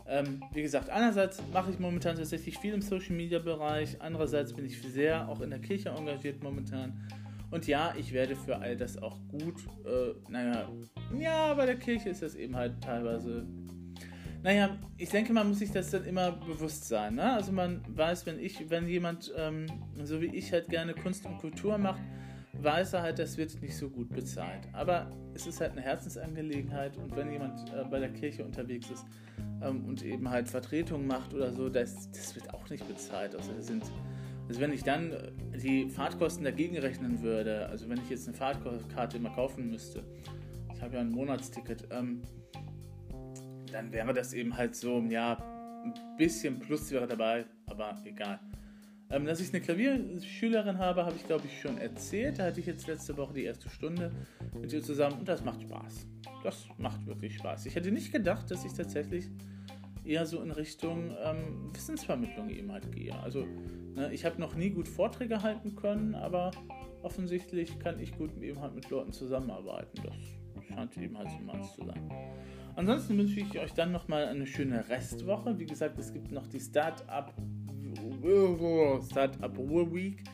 Ähm, 0.09 0.41
wie 0.53 0.63
gesagt, 0.63 0.89
einerseits 0.89 1.43
mache 1.53 1.73
ich 1.73 1.81
momentan 1.81 2.17
tatsächlich 2.17 2.57
viel 2.59 2.73
im 2.73 2.81
Social 2.81 3.17
Media 3.17 3.41
Bereich, 3.41 4.01
andererseits 4.01 4.55
bin 4.55 4.65
ich 4.65 4.81
sehr 4.81 5.29
auch 5.29 5.41
in 5.41 5.51
der 5.51 5.59
Kirche 5.59 5.91
engagiert 5.91 6.43
momentan. 6.45 7.11
Und 7.51 7.67
ja, 7.67 7.93
ich 7.99 8.13
werde 8.13 8.37
für 8.37 8.57
all 8.57 8.77
das 8.77 9.03
auch 9.03 9.19
gut, 9.29 9.57
äh, 9.85 10.15
naja, 10.31 10.69
ja, 11.19 11.55
bei 11.55 11.67
der 11.67 11.77
Kirche 11.77 12.11
ist 12.11 12.23
das 12.23 12.37
eben 12.37 12.55
halt 12.57 12.81
teilweise 12.81 13.45
naja, 14.43 14.77
ich 14.97 15.09
denke, 15.09 15.33
man 15.33 15.49
muss 15.49 15.59
sich 15.59 15.73
das 15.73 15.91
dann 15.91 16.05
immer 16.05 16.31
bewusst 16.31 16.87
sein. 16.87 17.17
Ne? 17.17 17.33
Also 17.33 17.51
man 17.51 17.83
weiß, 17.89 18.27
wenn 18.27 18.39
ich, 18.39 18.71
wenn 18.71 18.87
jemand, 18.87 19.33
ähm, 19.37 19.67
so 20.05 20.21
wie 20.21 20.27
ich 20.27 20.53
halt 20.53 20.69
gerne 20.69 20.95
Kunst 20.95 21.27
und 21.27 21.39
Kultur 21.39 21.79
macht, 21.79 22.01
weiß 22.63 22.95
er 22.95 23.03
halt, 23.03 23.19
das 23.19 23.37
wird 23.37 23.61
nicht 23.61 23.77
so 23.77 23.89
gut 23.89 24.09
bezahlt. 24.11 24.69
Aber 24.73 25.11
es 25.35 25.47
ist 25.47 25.61
halt 25.61 25.73
eine 25.73 25.83
Herzensangelegenheit 25.83 26.97
und 26.97 27.15
wenn 27.17 27.31
jemand 27.31 27.73
äh, 27.73 27.85
bei 27.85 27.99
der 27.99 28.13
Kirche 28.13 28.45
unterwegs 28.45 28.91
ist 28.91 29.07
ähm, 29.63 29.85
und 29.85 30.03
eben 30.05 30.29
halt 30.29 30.49
Vertretung 30.49 31.07
macht 31.07 31.35
oder 31.35 31.53
so, 31.53 31.69
das, 31.69 32.11
das 32.11 32.35
wird 32.35 32.53
auch 32.53 32.69
nicht 32.71 32.87
bezahlt. 32.89 33.35
Also, 33.35 33.53
sind, 33.61 33.85
also 34.49 34.61
wenn 34.61 34.73
ich 34.73 34.83
dann 34.83 35.13
die 35.63 35.89
Fahrtkosten 35.89 36.45
dagegen 36.45 36.79
rechnen 36.79 37.23
würde, 37.23 37.67
also 37.67 37.89
wenn 37.89 37.99
ich 37.99 38.11
jetzt 38.11 38.29
eine 38.29 38.37
Fahrtkarte 38.37 39.17
immer 39.17 39.31
kaufen 39.31 39.71
müsste, 39.71 40.05
ich 40.75 40.83
habe 40.83 40.95
ja 40.95 41.01
ein 41.01 41.11
Monatsticket, 41.11 41.89
ähm, 41.91 42.23
dann 43.73 43.93
wäre 43.93 44.13
das 44.13 44.33
eben 44.33 44.57
halt 44.57 44.77
so, 44.77 45.01
ja, 45.09 45.37
ein 45.85 45.95
bisschen 46.17 46.59
Plus 46.59 46.91
wäre 46.91 47.07
dabei, 47.07 47.45
aber 47.67 47.95
egal. 48.05 48.41
Ähm, 49.11 49.25
dass 49.25 49.41
ich 49.41 49.51
eine 49.51 49.61
Klavierschülerin 49.61 50.79
habe, 50.79 51.05
habe 51.05 51.15
ich 51.17 51.27
glaube 51.27 51.47
ich 51.47 51.61
schon 51.61 51.79
erzählt. 51.79 52.39
Da 52.39 52.45
hatte 52.45 52.61
ich 52.61 52.67
jetzt 52.67 52.87
letzte 52.87 53.17
Woche 53.17 53.35
die 53.35 53.45
erste 53.45 53.69
Stunde 53.69 54.11
mit 54.61 54.73
ihr 54.73 54.83
zusammen 54.83 55.21
und 55.21 55.29
das 55.29 55.45
macht 55.45 55.63
Spaß. 55.63 56.07
Das 56.43 56.67
macht 56.79 57.07
wirklich 57.07 57.37
Spaß. 57.37 57.67
Ich 57.67 57.77
hätte 57.77 57.93
nicht 57.93 58.13
gedacht, 58.13 58.51
dass 58.51 58.65
ich 58.65 58.73
tatsächlich 58.73 59.29
eher 60.05 60.27
so 60.27 60.43
in 60.43 60.51
Richtung 60.51 61.17
ähm, 61.23 61.71
Wissensvermittlung 61.73 62.51
eben 62.51 62.73
halt 62.73 62.91
gehe. 62.93 63.15
Also 63.21 63.47
ne, 63.95 64.13
ich 64.13 64.25
habe 64.25 64.41
noch 64.41 64.55
nie 64.55 64.71
gut 64.71 64.89
Vorträge 64.89 65.43
halten 65.43 65.77
können, 65.77 66.15
aber 66.15 66.51
offensichtlich 67.03 67.79
kann 67.79 68.01
ich 68.01 68.17
gut 68.17 68.37
eben 68.41 68.61
halt 68.61 68.75
mit 68.75 68.91
Leuten 68.91 69.13
zusammenarbeiten. 69.13 70.01
Das 70.03 70.67
scheint 70.69 70.97
eben 70.97 71.17
halt 71.17 71.31
so 71.31 71.39
meins 71.39 71.75
zu 71.75 71.85
sein. 71.85 72.11
Ansonsten 72.75 73.17
wünsche 73.17 73.41
ich 73.41 73.59
euch 73.59 73.73
dann 73.73 73.93
nochmal 73.93 74.27
eine 74.27 74.47
schöne 74.47 74.89
Restwoche. 74.89 75.59
Wie 75.59 75.67
gesagt, 75.67 75.99
es 75.99 76.13
gibt 76.13 76.31
noch 76.31 76.47
die 76.47 76.61
Start-up 76.61 77.33
Start-up 79.03 79.57
Week. 79.93 80.25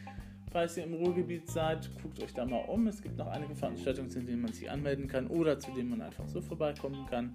Falls 0.50 0.76
ihr 0.76 0.84
im 0.84 0.94
Ruhrgebiet 0.94 1.48
seid, 1.48 1.90
guckt 2.02 2.22
euch 2.22 2.32
da 2.32 2.44
mal 2.44 2.64
um. 2.66 2.86
Es 2.86 3.02
gibt 3.02 3.16
noch 3.16 3.26
einige 3.26 3.54
Veranstaltungen, 3.54 4.10
zu 4.10 4.20
denen 4.20 4.42
man 4.42 4.52
sich 4.52 4.70
anmelden 4.70 5.08
kann 5.08 5.26
oder 5.26 5.58
zu 5.58 5.70
denen 5.72 5.90
man 5.90 6.02
einfach 6.02 6.26
so 6.26 6.40
vorbeikommen 6.40 7.06
kann. 7.08 7.32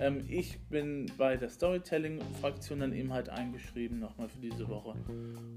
Ähm, 0.00 0.24
ich 0.28 0.58
bin 0.68 1.06
bei 1.16 1.36
der 1.36 1.48
Storytelling-Fraktion 1.48 2.80
dann 2.80 2.92
eben 2.92 3.12
halt 3.12 3.28
eingeschrieben, 3.28 4.00
nochmal 4.00 4.28
für 4.28 4.40
diese 4.40 4.68
Woche. 4.68 4.94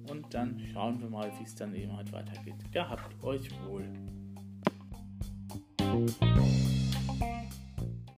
Und 0.09 0.33
dann 0.33 0.59
schauen 0.71 1.01
wir 1.01 1.09
mal, 1.09 1.31
wie 1.39 1.43
es 1.43 1.55
dann 1.55 1.73
eben 1.73 1.95
halt 1.95 2.11
weitergeht. 2.11 2.55
Gehabt 2.71 3.23
euch 3.23 3.49
wohl. 3.67 3.85